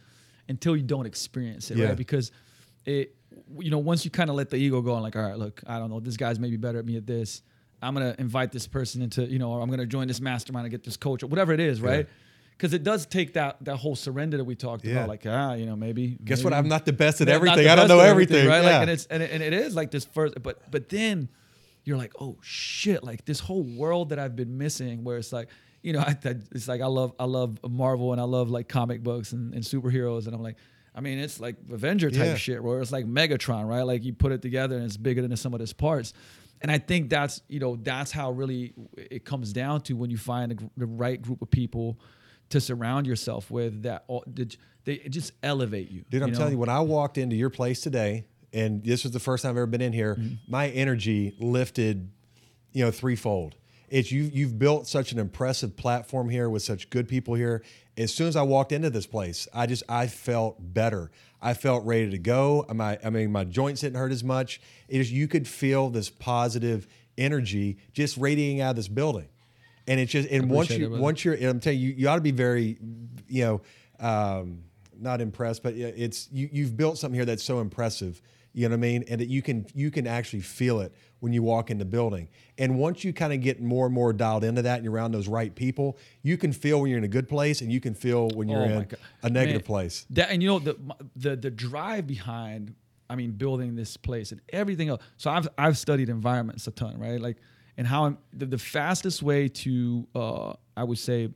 [0.48, 1.88] until you don't experience it yeah.
[1.88, 2.32] right because
[2.86, 3.16] it
[3.58, 5.62] you know once you kind of let the ego go and like all right look
[5.68, 7.42] i don't know this guy's maybe better at me at this
[7.82, 10.72] I'm gonna invite this person into, you know, or I'm gonna join this mastermind and
[10.72, 12.08] get this coach or whatever it is, right?
[12.52, 14.94] Because it does take that that whole surrender that we talked yeah.
[14.94, 16.18] about, like ah, you know, maybe.
[16.24, 16.54] Guess maybe, what?
[16.54, 17.68] I'm not the best at everything.
[17.68, 18.64] I don't know everything, right?
[18.64, 18.70] Yeah.
[18.70, 21.30] Like, and it's and it, and it is like this first, but but then
[21.86, 25.48] you're like, oh shit, like this whole world that I've been missing, where it's like,
[25.82, 26.18] you know, I,
[26.52, 29.64] it's like I love I love Marvel and I love like comic books and, and
[29.64, 30.58] superheroes, and I'm like.
[30.96, 32.36] I mean, it's like Avenger type yeah.
[32.36, 33.84] shit, where it's like Megatron, right?
[33.84, 36.14] Like you put it together and it's bigger than sum of its parts
[36.62, 40.18] and I think that's you know that's how really it comes down to when you
[40.18, 42.00] find the, the right group of people
[42.50, 44.24] to surround yourself with that all,
[44.86, 46.04] they just elevate you.
[46.10, 46.38] Dude, I'm you know?
[46.38, 49.52] telling you, when I walked into your place today, and this was the first time
[49.52, 50.16] I've ever been in here.
[50.16, 50.36] Mm-hmm.
[50.48, 52.10] My energy lifted,
[52.72, 53.56] you know, threefold.
[53.90, 54.24] It's you.
[54.24, 57.64] You've built such an impressive platform here with such good people here.
[57.98, 61.12] As soon as I walked into this place, I just I felt better.
[61.42, 62.66] I felt ready to go.
[62.74, 64.60] My, I mean, my joints didn't hurt as much.
[64.88, 66.88] It is you could feel this positive
[67.18, 69.28] energy just radiating out of this building,
[69.88, 72.22] and it's just and once you, it, once you're, I'm telling you, you ought to
[72.22, 72.78] be very,
[73.28, 73.62] you know,
[74.00, 74.64] um,
[75.00, 76.50] not impressed, but it's you.
[76.52, 78.22] You've built something here that's so impressive.
[78.54, 81.34] You know what I mean, and that you can you can actually feel it when
[81.34, 82.30] you walk in the building.
[82.58, 85.12] And once you kind of get more and more dialed into that, and you're around
[85.12, 87.94] those right people, you can feel when you're in a good place, and you can
[87.94, 89.00] feel when you're Oh in God.
[89.24, 90.06] a negative Man, place.
[90.12, 90.78] That and you know the
[91.16, 92.74] the the drive behind
[93.10, 95.02] I mean building this place and everything else.
[95.18, 97.22] So I've I've studied environments a ton, right?
[97.22, 97.38] Like
[97.78, 101.30] and how I'm, the, the fastest way to uh, I would say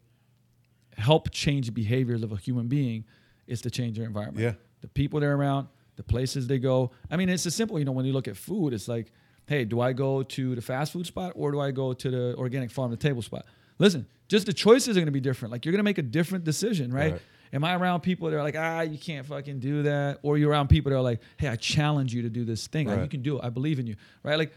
[0.98, 3.06] help change the behaviors of a human being
[3.48, 4.44] is to change your environment.
[4.44, 4.54] Yeah.
[4.82, 6.92] The people they're around, the places they go.
[7.10, 9.12] I mean, it's as simple, you know, when you look at food, it's like,
[9.46, 12.36] hey, do I go to the fast food spot or do I go to the
[12.38, 13.46] organic farm to table spot?
[13.78, 15.52] Listen, just the choices are going to be different.
[15.52, 17.14] Like you're going to make a different decision, right?
[17.14, 17.22] Right.
[17.52, 20.20] Am I around people that are like, ah, you can't fucking do that?
[20.24, 22.88] Or you're around people that are like, hey, I challenge you to do this thing.
[22.88, 23.44] Like, you can do it.
[23.44, 24.38] I believe in you, right?
[24.40, 24.54] Like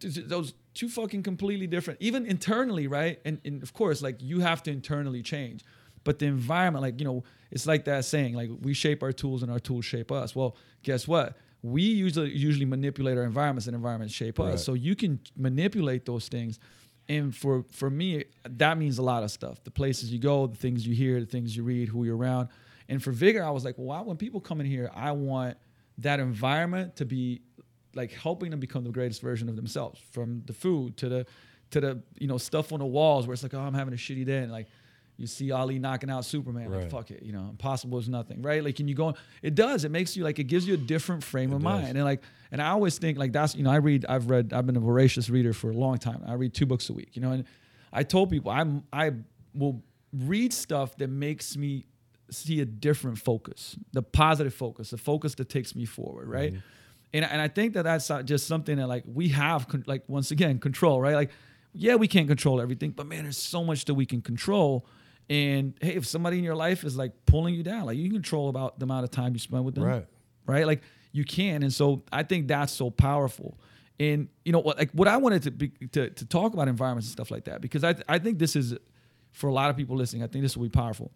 [0.00, 3.20] th- th- those two fucking completely different, even internally, right?
[3.24, 5.64] And, and of course, like you have to internally change.
[6.04, 9.42] But the environment, like, you know, it's like that saying, like we shape our tools
[9.42, 10.34] and our tools shape us.
[10.34, 11.36] Well, guess what?
[11.62, 14.54] We usually usually manipulate our environments and environments shape Right.
[14.54, 14.64] us.
[14.64, 16.58] So you can manipulate those things.
[17.08, 19.62] And for for me, that means a lot of stuff.
[19.64, 22.48] The places you go, the things you hear, the things you read, who you're around.
[22.88, 25.56] And for Vigor, I was like, well, when people come in here, I want
[25.98, 27.42] that environment to be
[27.94, 30.00] like helping them become the greatest version of themselves.
[30.12, 31.26] From the food to the
[31.72, 33.96] to the you know stuff on the walls where it's like, oh, I'm having a
[33.98, 34.68] shitty day, and like
[35.20, 38.64] you see Ali knocking out Superman, like fuck it, you know, impossible is nothing, right?
[38.64, 39.14] Like, can you go?
[39.42, 39.84] It does.
[39.84, 41.64] It makes you like it gives you a different frame of does.
[41.64, 44.54] mind, and like, and I always think like that's you know, I read, I've read,
[44.54, 46.22] I've been a voracious reader for a long time.
[46.26, 47.44] I read two books a week, you know, and
[47.92, 49.12] I told people I'm I
[49.54, 51.84] will read stuff that makes me
[52.30, 56.52] see a different focus, the positive focus, the focus that takes me forward, right?
[56.52, 56.60] Mm-hmm.
[57.12, 60.30] And, and I think that that's just something that like we have con- like once
[60.30, 61.14] again control, right?
[61.14, 61.30] Like,
[61.74, 64.86] yeah, we can't control everything, but man, there's so much that we can control.
[65.30, 68.14] And hey, if somebody in your life is like pulling you down, like you can
[68.14, 70.06] control about the amount of time you spend with them, Right.
[70.44, 70.66] right?
[70.66, 73.56] Like you can, and so I think that's so powerful.
[74.00, 77.06] And you know what, like what I wanted to be to, to talk about environments
[77.08, 78.74] and stuff like that because I I think this is
[79.32, 80.22] for a lot of people listening.
[80.24, 81.12] I think this will be powerful.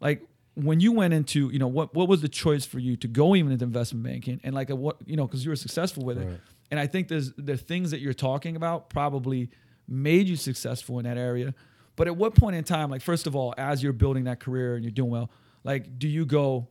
[0.00, 3.08] Like when you went into you know what what was the choice for you to
[3.08, 6.04] go even into investment banking and like a, what you know because you were successful
[6.04, 6.40] with it.
[6.70, 9.50] And I think there's the things that you're talking about probably
[9.86, 11.54] made you successful in that area.
[11.96, 14.74] But at what point in time, like first of all, as you're building that career
[14.74, 15.30] and you're doing well,
[15.62, 16.68] like do you go,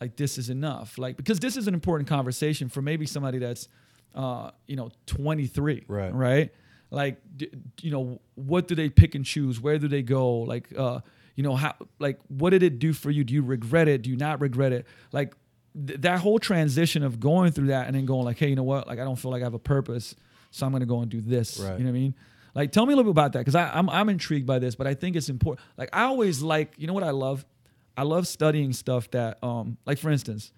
[0.00, 0.98] like this is enough?
[0.98, 3.68] Like because this is an important conversation for maybe somebody that's,
[4.14, 6.12] uh, you know, 23, Right.
[6.14, 6.52] Right.
[6.90, 7.50] Like d-
[7.82, 9.60] you know, what do they pick and choose?
[9.60, 10.38] Where do they go?
[10.38, 11.00] Like, uh,
[11.34, 13.24] you know, how like what did it do for you?
[13.24, 14.02] Do you regret it?
[14.02, 14.86] Do you not regret it?
[15.12, 15.34] Like
[15.86, 18.62] th- that whole transition of going through that and then going like, hey, you know
[18.62, 18.86] what?
[18.86, 20.14] Like I don't feel like I have a purpose,
[20.50, 21.58] so I'm gonna go and do this.
[21.58, 21.78] Right.
[21.78, 22.14] You know what I mean?
[22.56, 24.86] Like tell me a little bit about that because I'm I'm intrigued by this, but
[24.86, 25.64] I think it's important.
[25.76, 27.44] Like I always like, you know what I love?
[27.98, 30.52] I love studying stuff that, um, like for instance,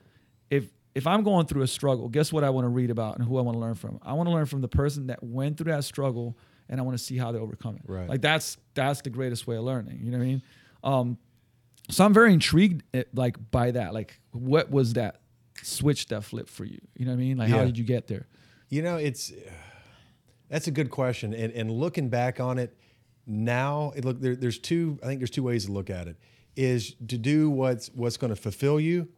[0.48, 3.26] if if I'm going through a struggle, guess what I want to read about and
[3.26, 3.98] who I want to learn from?
[4.02, 6.38] I want to learn from the person that went through that struggle,
[6.68, 7.82] and I want to see how they overcome it.
[7.84, 8.08] Right.
[8.08, 9.98] Like that's that's the greatest way of learning.
[10.00, 10.42] You know what I mean?
[10.84, 11.18] Um,
[11.90, 13.92] so I'm very intrigued, eh, like by that.
[13.92, 15.20] Like, what was that
[15.62, 16.78] switch that flipped for you?
[16.94, 17.38] You know what I mean?
[17.38, 18.28] Like, how did you get there?
[18.68, 19.32] You know, it's
[20.48, 22.76] that's a good question, and and looking back on it
[23.26, 24.98] now, it look there, there's two.
[25.02, 26.16] I think there's two ways to look at it:
[26.56, 29.08] is to do what's what's going to fulfill you,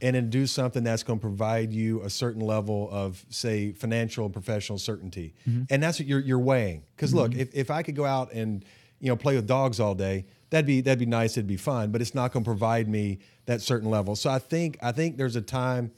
[0.00, 4.24] and then do something that's going to provide you a certain level of, say, financial
[4.24, 5.64] and professional certainty, mm-hmm.
[5.70, 6.84] and that's what you're you're weighing.
[6.96, 7.40] Because look, mm-hmm.
[7.40, 8.64] if if I could go out and
[9.00, 11.90] you know play with dogs all day, that'd be that'd be nice, it'd be fun,
[11.90, 14.16] but it's not going to provide me that certain level.
[14.16, 15.90] So I think I think there's a time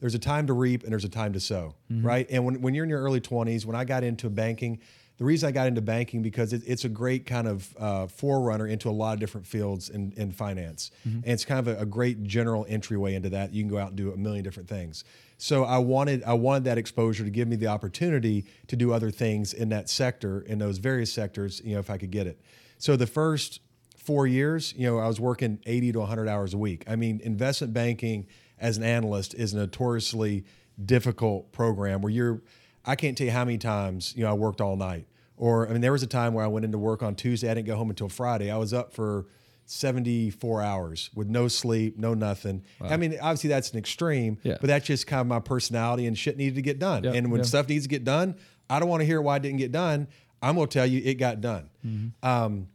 [0.00, 2.26] there's a time to reap and there's a time to sow, right?
[2.30, 4.78] And when, when you're in your early 20s, when I got into banking,
[5.18, 8.66] the reason I got into banking because it, it's a great kind of uh, forerunner
[8.66, 11.86] into a lot of different fields in, in finance, and it's kind of a, a
[11.86, 13.54] great general entryway into that.
[13.54, 15.04] You can go out and do a million different things.
[15.38, 19.10] So I wanted I wanted that exposure to give me the opportunity to do other
[19.10, 22.40] things in that sector, in those various sectors, you know, if I could get it.
[22.78, 23.60] So the first
[23.96, 26.84] four years, you know, I was working 80 to 100 hours a week.
[26.86, 28.26] I mean, investment banking
[28.58, 30.44] as an analyst is a notoriously
[30.82, 32.42] difficult program where you're,
[32.84, 35.06] I can't tell you how many times, you know, I worked all night.
[35.36, 37.54] Or, I mean, there was a time where I went into work on Tuesday, I
[37.54, 38.50] didn't go home until Friday.
[38.50, 39.26] I was up for
[39.66, 42.64] 74 hours with no sleep, no nothing.
[42.80, 44.56] I mean, obviously that's an extreme, Yeah.
[44.60, 47.04] but that's just kind of my personality and shit needed to get done.
[47.04, 47.46] Yeah, and when yeah.
[47.46, 48.36] stuff needs to get done,
[48.70, 50.08] I don't want to hear why it didn't get done.
[50.40, 51.68] I'm going to tell you it got done.
[51.84, 52.26] Mm-hmm.
[52.26, 52.68] Um,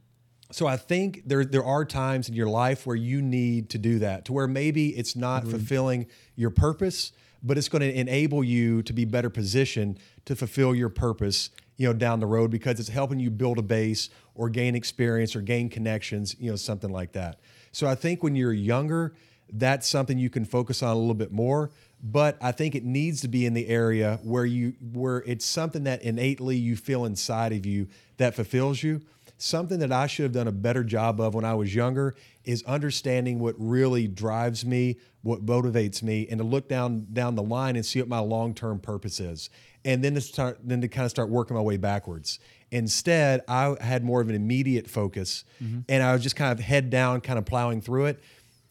[0.51, 3.99] so I think there there are times in your life where you need to do
[3.99, 5.51] that, to where maybe it's not mm-hmm.
[5.51, 10.75] fulfilling your purpose, but it's going to enable you to be better positioned to fulfill
[10.75, 14.49] your purpose, you know, down the road because it's helping you build a base or
[14.49, 17.39] gain experience or gain connections, you know, something like that.
[17.71, 19.13] So I think when you're younger,
[19.51, 21.71] that's something you can focus on a little bit more
[22.03, 25.83] but i think it needs to be in the area where you where it's something
[25.83, 27.87] that innately you feel inside of you
[28.17, 29.01] that fulfills you
[29.41, 32.63] something that i should have done a better job of when i was younger is
[32.63, 37.75] understanding what really drives me what motivates me and to look down down the line
[37.75, 39.49] and see what my long-term purpose is
[39.83, 42.39] and then to start then to kind of start working my way backwards.
[42.69, 45.79] Instead i had more of an immediate focus mm-hmm.
[45.89, 48.21] and i was just kind of head down kind of plowing through it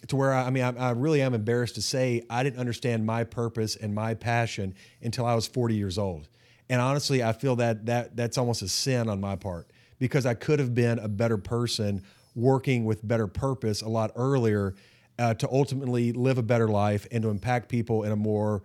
[0.07, 3.05] to where I, I mean, I, I really am embarrassed to say I didn't understand
[3.05, 6.27] my purpose and my passion until I was 40 years old.
[6.71, 9.71] And honestly, I feel that that that's almost a sin on my part
[10.01, 12.03] because I could have been a better person
[12.35, 14.75] working with better purpose a lot earlier
[15.21, 18.65] uh, to ultimately live a better life and to impact people in a more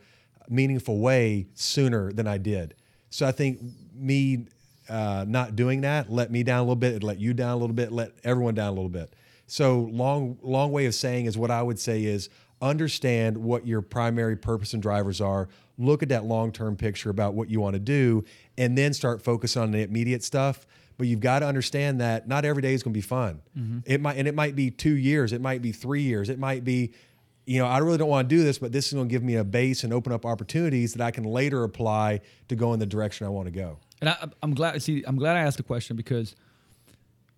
[0.50, 2.74] meaningful way sooner than I did.
[3.10, 3.60] So I think
[3.94, 4.48] me
[4.90, 7.58] uh, not doing that let me down a little bit, it let you down a
[7.58, 9.14] little bit, let everyone down a little bit.
[9.48, 12.30] So long, long way of saying is what I would say is
[12.62, 15.50] understand what your primary purpose and drivers are.
[15.78, 18.24] Look at that long-term picture about what you want to do,
[18.58, 20.66] and then start focusing on the immediate stuff.
[20.98, 23.42] But you've got to understand that not every day is going to be fun.
[23.58, 23.80] Mm-hmm.
[23.86, 26.64] It might, and it might be two years, it might be three years, it might
[26.64, 26.94] be,
[27.46, 29.22] you know, I really don't want to do this, but this is going to give
[29.24, 32.80] me a base and open up opportunities that I can later apply to go in
[32.80, 33.78] the direction I want to go.
[34.02, 34.82] And I, I'm glad.
[34.82, 36.36] See, I'm glad I asked the question because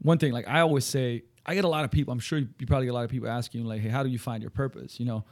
[0.02, 2.12] one thing, like I always say, I get a lot of people.
[2.12, 4.04] I'm sure you, you probably get a lot of people asking you, like, "Hey, how
[4.04, 5.24] do you find your purpose?" You know,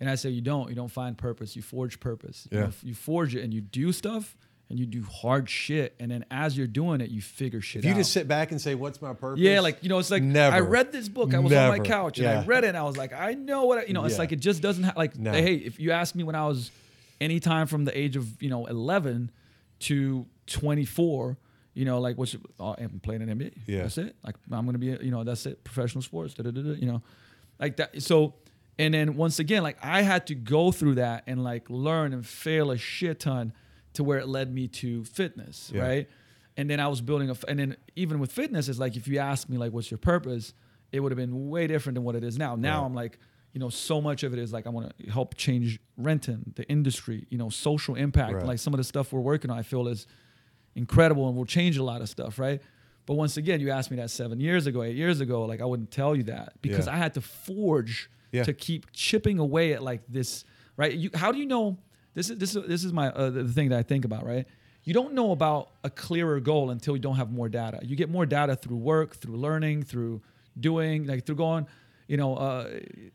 [0.00, 0.68] and I say, "You don't.
[0.68, 1.56] You don't find purpose.
[1.56, 2.46] You forge purpose.
[2.50, 2.64] You, Yeah.
[2.66, 4.36] know, you forge it, and you do stuff,
[4.70, 7.84] and you do hard shit, and then as you're doing it, you figure shit If
[7.84, 10.10] you out." just sit back and say, "What's my purpose?" yeah, like you know, it's
[10.10, 10.56] like Never.
[10.56, 11.34] I read this book.
[11.34, 12.40] I was on my couch and Yeah.
[12.40, 14.04] I read it, and I was like, I know what I, you know.
[14.04, 14.18] It's Yeah.
[14.20, 15.18] like it just doesn't have like.
[15.18, 15.32] No.
[15.32, 16.70] Hey, if you asked me when I was
[17.20, 19.30] any time from the age of you know 11
[19.80, 21.36] to 24,
[21.74, 23.52] you know, like what's oh, I'm playing an NBA.
[23.66, 23.82] Yeah.
[23.82, 24.16] that's it.
[24.24, 25.62] Like I'm gonna be, you know, that's it.
[25.64, 26.34] Professional sports.
[26.34, 27.02] Da, da, da, da, you know,
[27.60, 28.00] like that.
[28.02, 28.34] So,
[28.78, 32.26] and then once again, like I had to go through that and like learn and
[32.26, 33.52] fail a shit ton
[33.94, 35.82] to where it led me to fitness, Yeah.
[35.82, 36.08] right?
[36.56, 39.08] And then I was building a, f- and then even with fitness, it's like if
[39.08, 40.52] you asked me like, what's your purpose,
[40.92, 42.54] it would have been way different than what it is now.
[42.54, 42.86] Now Right.
[42.86, 43.18] I'm like,
[43.52, 46.64] you know, so much of it is like I want to help change renting, the
[46.68, 48.34] industry, you know, social impact.
[48.34, 48.46] Right.
[48.46, 50.06] Like some of the stuff we're working on, I feel is
[50.74, 52.60] incredible and will change a lot of stuff, right?
[53.06, 55.64] But once again, you asked me that seven years ago, eight years ago, like I
[55.64, 56.94] wouldn't tell you that because Yeah.
[56.94, 58.44] I had to forge Yeah.
[58.44, 60.44] to keep chipping away at like this,
[60.76, 60.92] right?
[60.92, 61.78] You, how do you know?
[62.14, 64.46] This is this is this is my uh, the thing that I think about, right?
[64.84, 67.80] You don't know about a clearer goal until you don't have more data.
[67.82, 70.20] You get more data through work, through learning, through
[70.58, 71.66] doing, like through going.
[72.06, 72.68] You know, uh,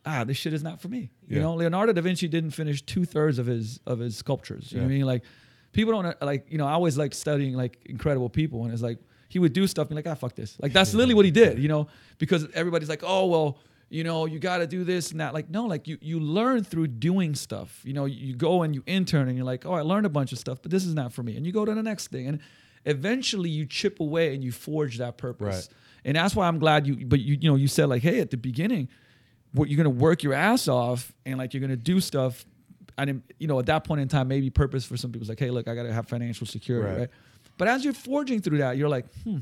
[0.04, 1.12] ah, this shit is not for me.
[1.28, 4.72] You know, Leonardo da Vinci didn't finish two thirds of his of his sculptures.
[4.72, 5.06] You know what I mean?
[5.06, 5.24] Like,
[5.72, 6.48] people don't like.
[6.50, 8.98] You know, I always like studying like incredible people, and it's like
[9.28, 10.58] he would do stuff and be like, ah, fuck this.
[10.60, 11.60] Like that's literally what he did.
[11.60, 11.88] You know,
[12.18, 13.60] because everybody's like, oh well,
[13.90, 15.34] you know, you got to do this and that.
[15.34, 17.82] Like, no, like you you learn through doing stuff.
[17.84, 20.32] You know, you go and you intern and you're like, oh, I learned a bunch
[20.32, 21.36] of stuff, but this is not for me.
[21.38, 22.40] And you go to the next thing, and
[22.86, 25.68] eventually you chip away and you forge that purpose.
[25.70, 25.76] Right.
[26.06, 27.06] And that's why I'm glad you.
[27.06, 28.90] But you you know you said like, hey, at the beginning,
[29.54, 32.46] what you're gonna work your ass off and like you're gonna do stuff.
[32.98, 35.40] And you know at that point in time, maybe purpose for some people is like,
[35.40, 37.00] hey, look, I gotta have financial security, Right.
[37.00, 37.10] right?
[37.58, 39.40] But as you're forging through that, you're like, hmm,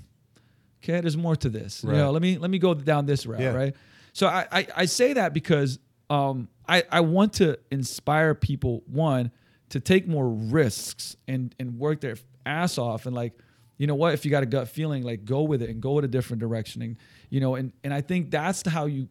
[0.84, 1.84] okay, there's more to this.
[1.84, 3.54] You know, let me let me go down this route, Yeah.
[3.54, 3.76] right?
[4.18, 5.78] So I, I I say that because
[6.10, 9.30] um I I want to inspire people one
[9.70, 13.34] to take more risks and and work their ass off and like
[13.78, 14.16] you know what?
[14.16, 16.40] If you got a gut feeling like go with it and go in a different
[16.40, 16.98] direction and
[17.30, 19.08] you know and and I think that's how you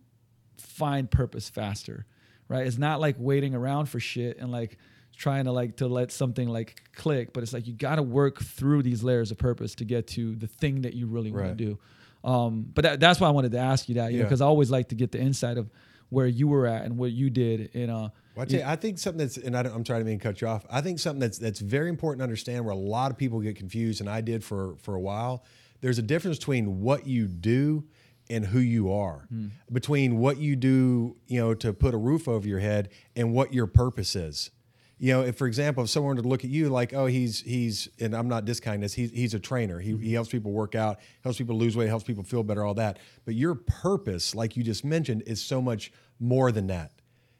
[0.59, 2.05] find purpose faster
[2.49, 2.67] right?
[2.67, 4.77] It's not like waiting around for shit and like
[5.17, 8.43] trying to like to let something like click but it's like you got to work
[8.43, 11.65] through these layers of purpose to get to the thing that you really want to
[11.65, 11.79] do
[12.27, 14.47] um but that, that's why i wanted to ask you that you know because i
[14.47, 15.71] always like to get the insight of
[16.11, 18.99] where you were at and what you did in uh Well, I, you, I think
[18.99, 20.67] something that's, and I don't, I'm trying to mean cut you off.
[20.71, 23.57] I think something that's that's very important to understand, where a lot of people get
[23.57, 25.43] confused, and I did for for a while.
[25.81, 27.85] There's a difference between what you do
[28.29, 29.27] and who you are,
[29.73, 33.53] between what you do, you know, to put a roof over your head, and what
[33.55, 34.51] your purpose is.
[34.99, 37.41] You know, if for example, if someone were to look at you like, oh, he's
[37.41, 39.79] he's, and I'm not discounting this, he's he's a trainer.
[39.79, 40.13] He he mm-hmm.
[40.15, 42.99] helps people work out, helps people lose weight, helps people feel better, all that.
[43.25, 46.93] But your purpose, like you just mentioned, is so much more than that.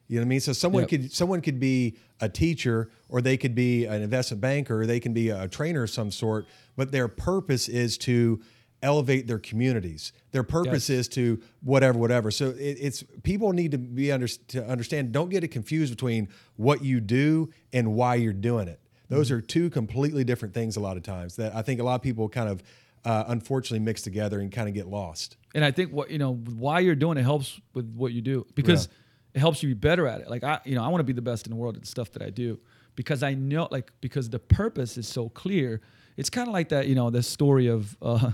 [0.07, 0.39] You know what I mean?
[0.39, 0.89] So someone Yep.
[0.89, 4.99] could someone could be a teacher, or they could be an investment banker, or they
[4.99, 6.45] can be a trainer of some sort.
[6.75, 8.39] But their purpose is to
[8.83, 10.13] elevate their communities.
[10.31, 10.99] Their purpose Yes.
[10.99, 12.29] is to whatever, whatever.
[12.31, 15.11] So it, it's people need to be under, to understand.
[15.11, 18.79] Don't get it confused between what you do and why you're doing it.
[19.09, 19.37] Those Mm-hmm.
[19.37, 20.75] are two completely different things.
[20.75, 22.61] A lot of times that I think a lot of people kind of
[23.05, 25.37] uh, unfortunately mix together and kind of get lost.
[25.55, 28.45] And I think what you know why you're doing it helps with what you do
[28.53, 28.89] because
[29.33, 30.29] it helps you be better at it.
[30.29, 31.87] Like I, you know, I want to be the best in the world at the
[31.87, 32.59] stuff that I do
[32.95, 35.79] because I know, like, because the purpose is so clear.
[36.17, 38.31] It's kind of like that, you know, the story of uh,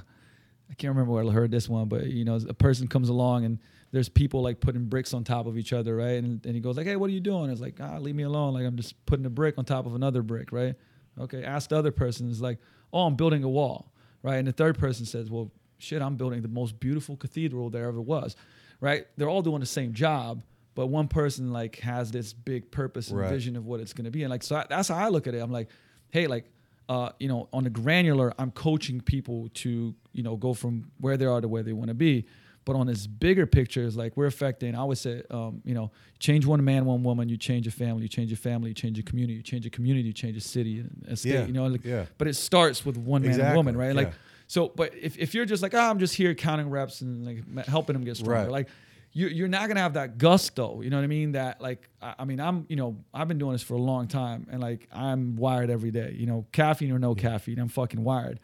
[0.74, 3.46] I can't remember where I heard this one, but you know, a person comes along
[3.46, 3.60] and
[3.92, 6.16] there's people like putting bricks on top of each other, right?
[6.24, 8.24] And, and he goes like, "Hey, what are you doing?" It's like, "Ah, leave me
[8.24, 8.56] alone.
[8.56, 10.74] Like I'm just putting a brick on top of another brick, right?"
[11.20, 11.44] Okay.
[11.44, 12.28] Ask the other person.
[12.28, 12.58] It's like,
[12.92, 13.94] "Oh, I'm building a wall,"
[14.24, 14.38] right?
[14.38, 18.02] And the third person says, "Well, shit, I'm building the most beautiful cathedral there ever
[18.02, 18.36] was,"
[18.82, 19.06] right?
[19.16, 20.42] They're all doing the same job,
[20.74, 23.30] but one person like has this big purpose and Right.
[23.30, 25.28] vision of what it's going to be, and like so I, that's how I look
[25.28, 25.38] at it.
[25.40, 25.70] I'm like,
[26.10, 26.50] hey, like
[26.90, 31.18] uh, you know, on the granular, I'm coaching people to, you know, go from where
[31.18, 32.26] they are to where they want to be.
[32.66, 34.74] But on this bigger picture, it's like we're affecting.
[34.74, 37.28] I always say, um, you know, change one man, one woman.
[37.28, 38.04] You change your family.
[38.04, 38.70] You change your family.
[38.70, 39.34] You change your community.
[39.34, 40.08] You change your community.
[40.08, 41.34] You change your city and a state.
[41.34, 42.06] Yeah, You know, like, yeah.
[42.18, 43.94] but it starts with one man and woman, right?
[43.94, 44.14] Like, yeah.
[44.48, 44.70] so.
[44.70, 47.94] But if, if you're just like, oh, I'm just here counting reps and like helping
[47.96, 48.50] them get stronger, Right.
[48.52, 48.68] like
[49.14, 50.82] you, you're not gonna have that gusto.
[50.82, 51.34] You know what I mean?
[51.34, 54.08] That like, I, I mean, I'm, you know, I've been doing this for a long
[54.08, 56.16] time, and like, I'm wired every day.
[56.18, 58.40] You know, caffeine or no caffeine, I'm fucking wired.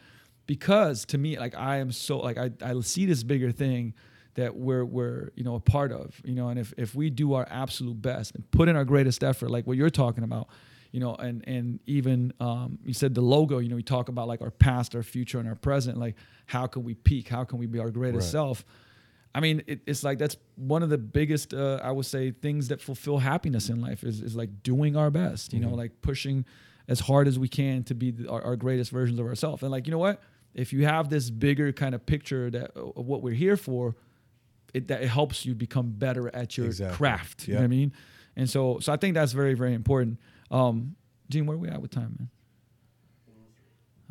[0.46, 3.94] Because to me, like, I am so like, I, I see this bigger thing
[4.36, 6.20] that we're we're you know a part of.
[6.24, 9.24] You know, and if if we do our absolute best and put in our greatest
[9.24, 10.48] effort, like what you're talking about.
[10.92, 13.60] You know, and and even um, you said the logo.
[13.60, 16.00] You know, we talk about like our past, our future, and our present.
[16.00, 16.16] Like,
[16.48, 17.28] how can we peak?
[17.28, 18.32] How can we be our greatest Right.
[18.32, 18.66] self?
[19.34, 22.68] I mean, it, it's like that's one of the biggest, uh, I would say, things
[22.70, 26.46] that fulfill happiness in life is, is like doing our best, you know, like pushing
[26.88, 29.62] as hard as we can to be the, our, our greatest versions of ourselves.
[29.62, 30.22] And like, you know what?
[30.56, 33.96] If you have this bigger kind of picture that of what we're here for,
[34.74, 36.98] it that it helps you become better at your Exactly.
[36.98, 37.48] craft.
[37.48, 37.94] You know what I mean?
[38.36, 40.20] And so, so I think that's very, very important.
[40.50, 40.96] Um,
[41.30, 42.30] Gene, where are we at with time, man?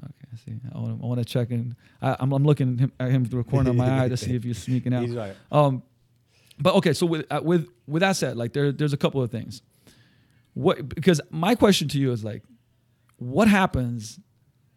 [0.04, 0.60] Okay, I see.
[0.74, 1.76] I want to, I want to check in.
[2.00, 4.34] I, I'm, I'm looking him, at him through a corner of my eye to see
[4.34, 5.02] if he's sneaking out.
[5.06, 5.34] He's right.
[5.50, 5.82] Um,
[6.60, 9.30] but okay, so with uh, with with that said, like there there's a couple of
[9.30, 9.62] things.
[10.54, 12.42] What because my question to you is like,
[13.16, 14.18] what happens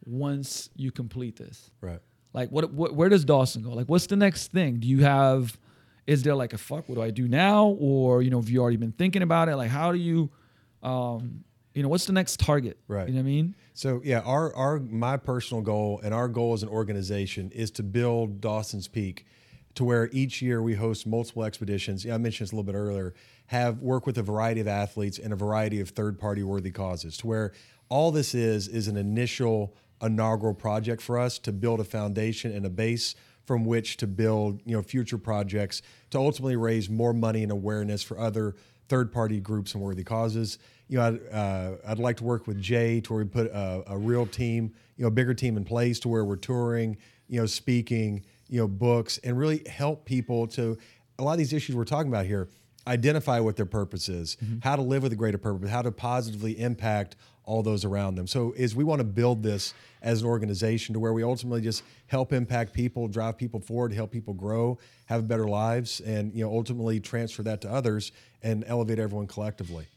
[0.06, 1.72] once you complete this?
[1.82, 2.00] Right.
[2.34, 3.72] Like what, what where does Dawson go?
[3.72, 4.80] Like what's the next thing?
[4.80, 5.58] Do you have
[6.08, 7.68] is there like a fuck what do I do now?
[7.80, 9.56] Or, you know, have you already been thinking about it?
[9.56, 10.30] Like how do you
[10.82, 11.44] um
[11.74, 12.78] you know, what's the next target?
[12.88, 13.08] Right.
[13.08, 13.56] You know what I mean?
[13.74, 17.84] So yeah, our our my personal goal and our goal as an organization is to
[17.84, 19.26] build Dawson's Peak
[19.76, 22.04] to where each year we host multiple expeditions.
[22.04, 23.14] Yeah, I mentioned this a little bit earlier.
[23.48, 27.18] Have work with a variety of athletes and a variety of third party worthy causes.
[27.18, 27.54] To where
[27.90, 32.66] all this is is an initial inaugural project for us to build a foundation and
[32.66, 33.16] a base
[33.46, 38.04] from which to build you know future projects to ultimately raise more money and awareness
[38.04, 38.56] for other
[38.90, 40.60] third party groups and worthy causes.
[40.92, 43.82] You know, I'd, uh, I'd like to work with Jay to where we put a,
[43.88, 46.98] a real team, you know, a bigger team in place to where we're touring,
[47.30, 50.78] you know, speaking, you know, books, and really help people to
[51.18, 52.50] a lot of these issues we're talking about here.
[52.86, 56.60] Identify what their purpose is, how to live with a greater purpose, how to positively
[56.60, 57.16] impact
[57.46, 58.28] all those around them.
[58.28, 61.84] So, is we want to build this as an organization to where we ultimately just
[62.08, 66.52] help impact people, drive people forward, help people grow, have better lives, and you know
[66.52, 68.12] ultimately transfer that to others
[68.44, 69.88] and elevate everyone collectively.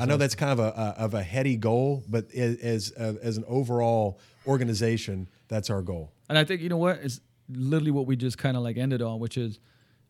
[0.00, 3.36] I know that's kind of a, a of a heady goal, but as as, as
[3.36, 6.12] an overall organization, that's our goal.
[6.28, 9.02] And I think you know what is literally what we just kind of like ended
[9.02, 9.58] on, which is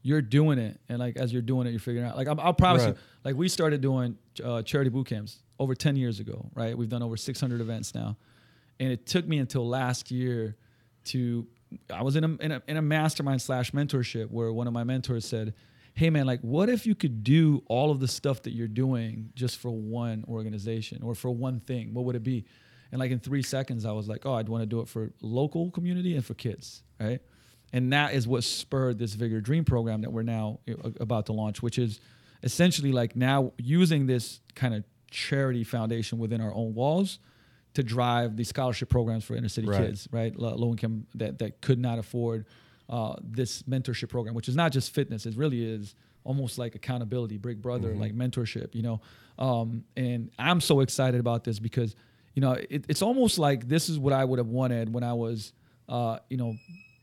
[0.02, 2.16] you're doing it, and like as you're doing it, you're figuring out.
[2.16, 2.94] Like I'm, I'll promise Right.
[2.94, 6.76] you, like we started doing uh, charity boot camps over 10 years ago, right?
[6.76, 8.16] We've done over 600 events now,
[8.80, 10.56] and it took me until last year
[11.06, 11.46] to.
[11.90, 14.84] I was in a in a, in a mastermind slash mentorship where one of my
[14.84, 15.54] mentors said.
[15.94, 19.30] Hey man, like what if you could do all of the stuff that you're doing
[19.34, 21.92] just for one organization or for one thing?
[21.94, 22.44] What would it be?
[22.90, 25.12] And like in three seconds, I was like, oh, I'd want to do it for
[25.20, 27.20] local community and for kids, right?
[27.72, 30.60] And that is what spurred this Vigor Dream program that we're now
[31.00, 32.00] about to launch, which is
[32.42, 37.18] essentially like now using this kind of charity foundation within our own walls
[37.74, 39.86] to drive the scholarship programs for inner city Right.
[39.86, 40.38] kids, right?
[40.38, 42.44] Low low income that, that could not afford
[42.88, 47.36] uh, this mentorship program, which is not just fitness, it really is almost like accountability,
[47.38, 48.00] big brother, Mm-hmm.
[48.00, 49.00] like mentorship, you know.
[49.38, 51.96] Um, and I'm so excited about this because,
[52.34, 55.14] you know, it, it's almost like this is what I would have wanted when I
[55.14, 55.52] was,
[55.88, 56.54] uh, you know,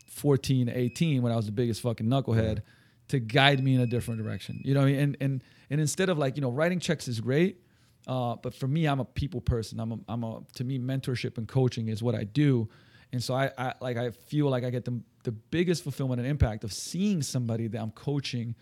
[0.09, 2.61] 14, 18, when I was the biggest fucking knucklehead,
[3.09, 4.61] to guide me in a different direction.
[4.63, 4.95] You know, I mean?
[4.99, 7.61] and and and instead of like, you know, writing checks is great,
[8.07, 9.79] uh, but for me, I'm a people person.
[9.79, 12.69] I'm a, I'm a to me, mentorship and coaching is what I do,
[13.11, 16.27] and so I, I like I feel like I get the the biggest fulfillment and
[16.29, 18.55] impact of seeing somebody that I'm coaching,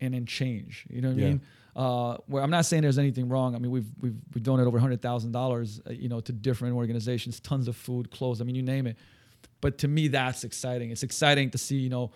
[0.00, 0.86] and then change.
[0.90, 1.26] You know what Yeah.
[1.26, 1.40] I mean?
[1.76, 3.54] Uh, where I'm not saying there's anything wrong.
[3.54, 6.74] I mean, we've we've we've donated over hundred thousand dollars, uh, you know, to different
[6.74, 8.40] organizations, tons of food, clothes.
[8.40, 8.96] I mean, you name it.
[9.60, 10.90] But to me, that's exciting.
[10.90, 12.10] It's exciting to see, you know,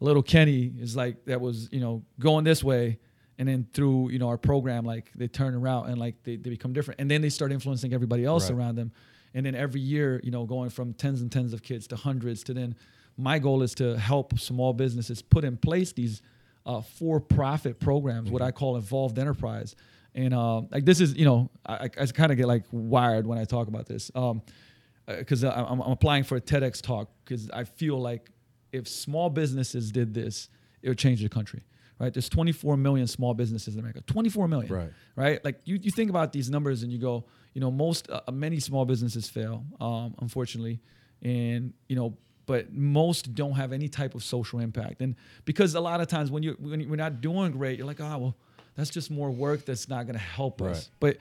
[0.00, 2.98] little Kenny is like that was, you know, going this way,
[3.38, 6.50] and then through you know our program, like they turn around and like they, they
[6.50, 8.58] become different, and then they start influencing everybody else Right.
[8.58, 8.92] around them,
[9.34, 12.42] and then every year, you know, going from tens and tens of kids to hundreds
[12.44, 12.74] to then,
[13.16, 16.22] my goal is to help small businesses put in place these
[16.64, 19.74] uh, for-profit programs, what I call involved enterprise.
[20.14, 23.38] And uh, like this is, you know, I, I, kind of get like wired when
[23.38, 24.10] I talk about this,
[25.06, 28.30] because I'm, I'm applying for a TEDx talk because I feel like
[28.72, 30.48] if small businesses did this,
[30.82, 31.62] it would change the country.
[31.98, 32.12] Right?
[32.12, 34.02] There's 24 million small businesses in America.
[34.06, 34.72] 24 million.
[34.72, 34.90] Right.
[35.16, 35.44] Right?
[35.44, 37.24] Like you, you think about these numbers and you go,
[37.58, 40.78] you know, most uh, many small businesses fail, um, unfortunately,
[41.22, 45.02] and you know, but most don't have any type of social impact.
[45.02, 48.00] And because a lot of times when you when you're not doing great, you're like,
[48.00, 48.36] oh well,
[48.76, 50.90] that's just more work that's not going to help us.
[51.00, 51.16] But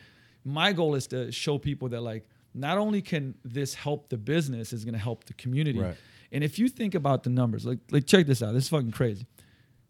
[0.45, 4.73] my goal is to show people that like not only can this help the business,
[4.73, 5.79] it's going to help the community.
[5.79, 5.95] Right.
[6.31, 8.91] And if you think about the numbers, like like check this out, this is fucking
[8.91, 9.25] crazy.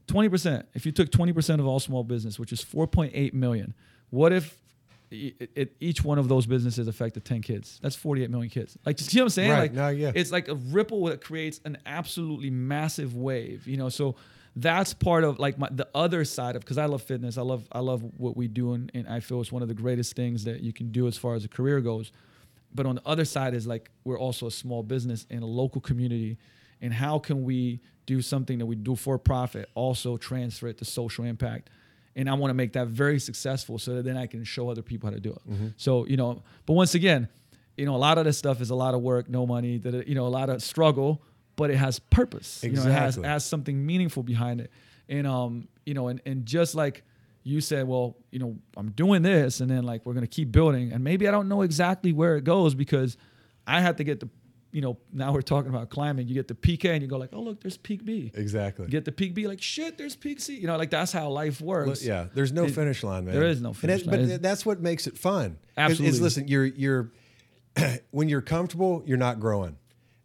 [0.07, 0.65] Twenty percent.
[0.73, 3.73] If you took twenty percent of all small business, which is four point eight million,
[4.11, 4.57] what if
[5.12, 7.80] e- it, each one of those businesses affected ten kids?
[7.82, 8.78] That's forty eight million kids.
[8.86, 9.51] Like, you see what I'm saying?
[9.51, 9.60] Right.
[9.62, 10.12] Like, No, yeah.
[10.16, 13.68] it's like a ripple that creates an absolutely massive wave.
[13.68, 14.16] You know, so
[14.55, 17.38] that's part of like my, the other side of because I love fitness.
[17.38, 19.74] I love I love what we do, and, and I feel it's one of the
[19.76, 22.12] greatest things that you can do as far as a career goes.
[22.74, 25.80] But on the other side is like we're also a small business in a local
[25.80, 26.38] community,
[26.82, 30.86] and how can we do something that we do for profit also transfer it to
[30.86, 31.70] social impact?
[32.18, 34.82] And I want to make that very successful so that then I can show other
[34.82, 35.49] people how to do it.
[35.49, 35.68] Mm-hmm.
[35.78, 37.30] So you know, but once again,
[37.78, 40.07] you know, a lot of this stuff is a lot of work, no money, that
[40.07, 41.22] you know, a lot of struggle,
[41.55, 42.63] but it has purpose.
[42.63, 44.72] You know, it has, has something meaningful behind it.
[45.07, 47.03] And um, you know, and and just like
[47.43, 50.91] you said, well, you know, I'm doing this, and then like we're gonna keep building,
[50.91, 53.15] and maybe I don't know exactly where it goes because
[53.68, 54.30] I have to get the,
[54.78, 56.28] you know, now we're talking about climbing.
[56.28, 58.32] You get the peak A, and you go like, oh look, there's peak B.
[58.36, 58.86] Exactly.
[58.86, 60.55] Get the peak B, like shit, there's peak C.
[60.55, 62.05] You know, like that's how life works.
[62.05, 63.34] yeah, there's no It- finish line, man.
[63.34, 64.28] there is no finish line.
[64.30, 65.53] But that's what makes it fun.
[65.53, 66.07] Is- Absolutely.
[66.09, 67.11] Is, listen, you're you're
[68.11, 69.78] when you're comfortable, you're not growing,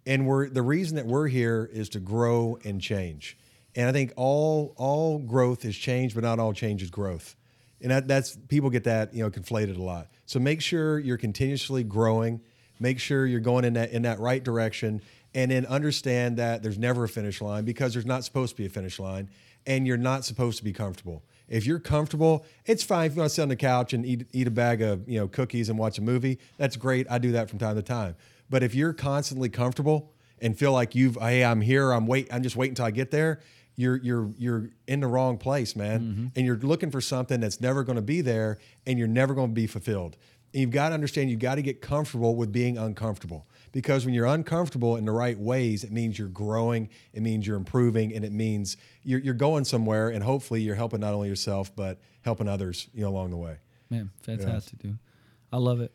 [0.05, 3.39] and we're the reason that we're here is to grow and change.
[3.75, 7.37] And I think all all growth is change, but not all change is growth.
[7.81, 10.09] And that, that's people get that you know conflated a lot.
[10.27, 12.43] So make sure you're continuously growing.
[12.81, 15.03] Make sure you're going in that in that right direction,
[15.35, 18.67] and then understand that there's never a finish line because there's not supposed to be
[18.67, 19.31] a finish line,
[19.67, 21.23] and you're not supposed to be comfortable.
[21.49, 24.27] If you're comfortable, it's fine if you want to sit on the couch and eat
[24.33, 26.39] eat a bag of you know cookies and watch a movie.
[26.57, 27.07] That's great.
[27.11, 28.17] I do that from time to time.
[28.49, 32.43] But if you're constantly comfortable and feel like you've hey I'm here I'm wait I'm
[32.43, 33.41] just waiting until I get there,
[33.77, 36.01] you're you're you're in the wrong place, man.
[36.01, 36.27] Mm-hmm.
[36.37, 39.51] And you're looking for something that's never going to be there, and you're never going
[39.51, 40.17] to be fulfilled.
[40.53, 44.15] And you've got to understand you've got to get comfortable with being uncomfortable because when
[44.15, 48.25] you're uncomfortable in the right ways, it means you're growing, it means you're improving, and
[48.25, 50.11] it means you're, you're going somewhere.
[50.11, 53.57] And hopefully, you're helping not only yourself but helping others, you know, along the way.
[53.91, 54.99] Man, fantastic, dude.
[55.53, 55.93] I love it.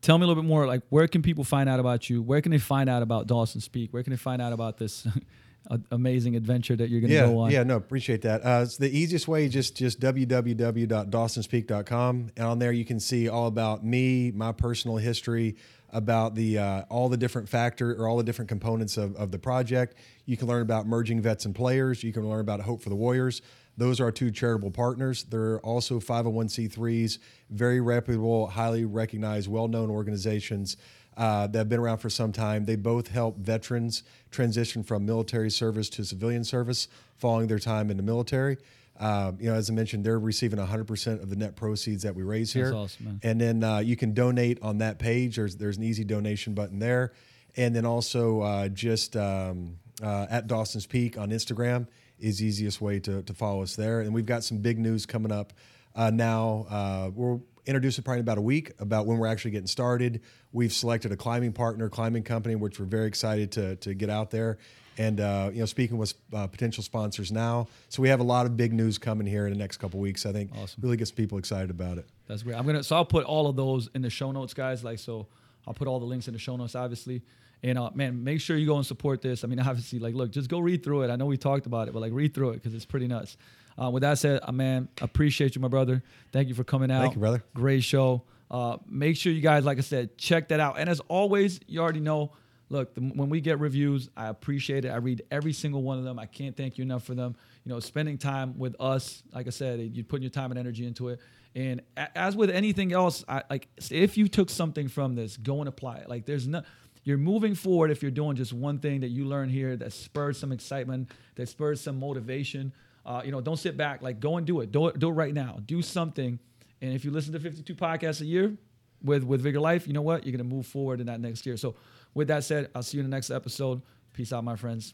[0.00, 0.66] Tell me a little bit more.
[0.66, 2.22] Like, where can people find out about you?
[2.22, 3.92] Where can they find out about Dawson's Peak?
[3.92, 5.06] Where can they find out about this
[5.68, 7.50] a- amazing adventure that you're going to yeah, go on?
[7.50, 8.44] Yeah, no, appreciate that.
[8.44, 13.46] Uh, it's the easiest way, just just www.dawsonspeak.com, and on there you can see all
[13.46, 15.56] about me, my personal history,
[15.92, 19.38] about the uh, all the different factor or all the different components of, of the
[19.38, 19.96] project.
[20.26, 22.02] You can learn about merging vets and players.
[22.02, 23.40] You can learn about Hope for the Warriors.
[23.76, 25.22] Those are our two charitable partners.
[25.22, 27.18] They're also 501c3s,
[27.50, 30.76] very reputable, highly recognized, well-known organizations
[31.18, 32.64] uh, that have been around for some time.
[32.64, 36.86] They both help veterans transition from military service to civilian service
[37.16, 38.56] following their time in the military.
[38.98, 42.22] Uh, you know, as I mentioned, they're receiving 100% of the net proceeds that we
[42.22, 42.66] raise here.
[42.66, 43.20] That's awesome, man.
[43.22, 45.36] And then uh, you can donate on that page.
[45.36, 47.12] There's there's an easy donation button there,
[47.56, 51.86] and then also uh, just um, uh, at Dawson's Peak on Instagram
[52.18, 54.00] is the easiest way to to follow us there.
[54.00, 55.52] And we've got some big news coming up
[55.94, 56.66] uh, now.
[56.68, 60.20] Uh, we'll introduce it probably in about a week about when we're actually getting started.
[60.52, 64.30] We've selected a climbing partner, climbing company, which we're very excited to to get out
[64.30, 64.58] there.
[64.96, 67.68] and uh, you know speaking with uh, potential sponsors now.
[67.88, 70.26] So we have a lot of big news coming here in the next couple weeks.
[70.26, 70.82] I think Awesome.
[70.82, 72.06] really gets people excited about it.
[72.26, 72.56] That's great.
[72.56, 74.82] I'm gonna so I'll put all of those in the show notes, guys.
[74.82, 75.28] Like so,
[75.66, 77.22] I'll put all the links in the show notes, obviously.
[77.62, 79.44] And uh, man, make sure you go and support this.
[79.44, 81.10] I mean, obviously, like, look, just go read through it.
[81.10, 83.36] I know we talked about it, but like, read through it because it's pretty nuts.
[83.80, 86.02] Uh, with that said, uh, man, appreciate you, my brother.
[86.32, 87.02] Thank you for coming out.
[87.02, 87.44] Thank you, brother.
[87.54, 88.22] Great show.
[88.50, 90.78] Uh, make sure you guys, like I said, check that out.
[90.78, 92.32] And as always, you already know.
[92.70, 94.88] Look, the, when we get reviews, I appreciate it.
[94.90, 96.18] I read every single one of them.
[96.18, 97.34] I can't thank you enough for them.
[97.64, 100.86] You know, spending time with us, like I said, you're putting your time and energy
[100.86, 101.20] into it.
[101.54, 105.60] And a- as with anything else, I, like if you took something from this, go
[105.60, 106.10] and apply it.
[106.10, 106.62] Like there's no,
[107.04, 110.38] you're moving forward if you're doing just one thing that you learn here that spurs
[110.38, 112.72] some excitement, that spurs some motivation.
[113.08, 114.02] Uh, you know, don't sit back.
[114.02, 114.70] Like go and do it.
[114.70, 114.98] Do it.
[114.98, 115.60] Do it right now.
[115.64, 116.38] Do something.
[116.82, 118.54] And if you listen to 52 podcasts a year
[119.02, 120.26] with with Vigor Life, you know what?
[120.26, 121.56] You're gonna move forward in that next year.
[121.56, 121.74] So,
[122.12, 123.80] with that said, I'll see you in the next episode.
[124.12, 124.92] Peace out, my friends.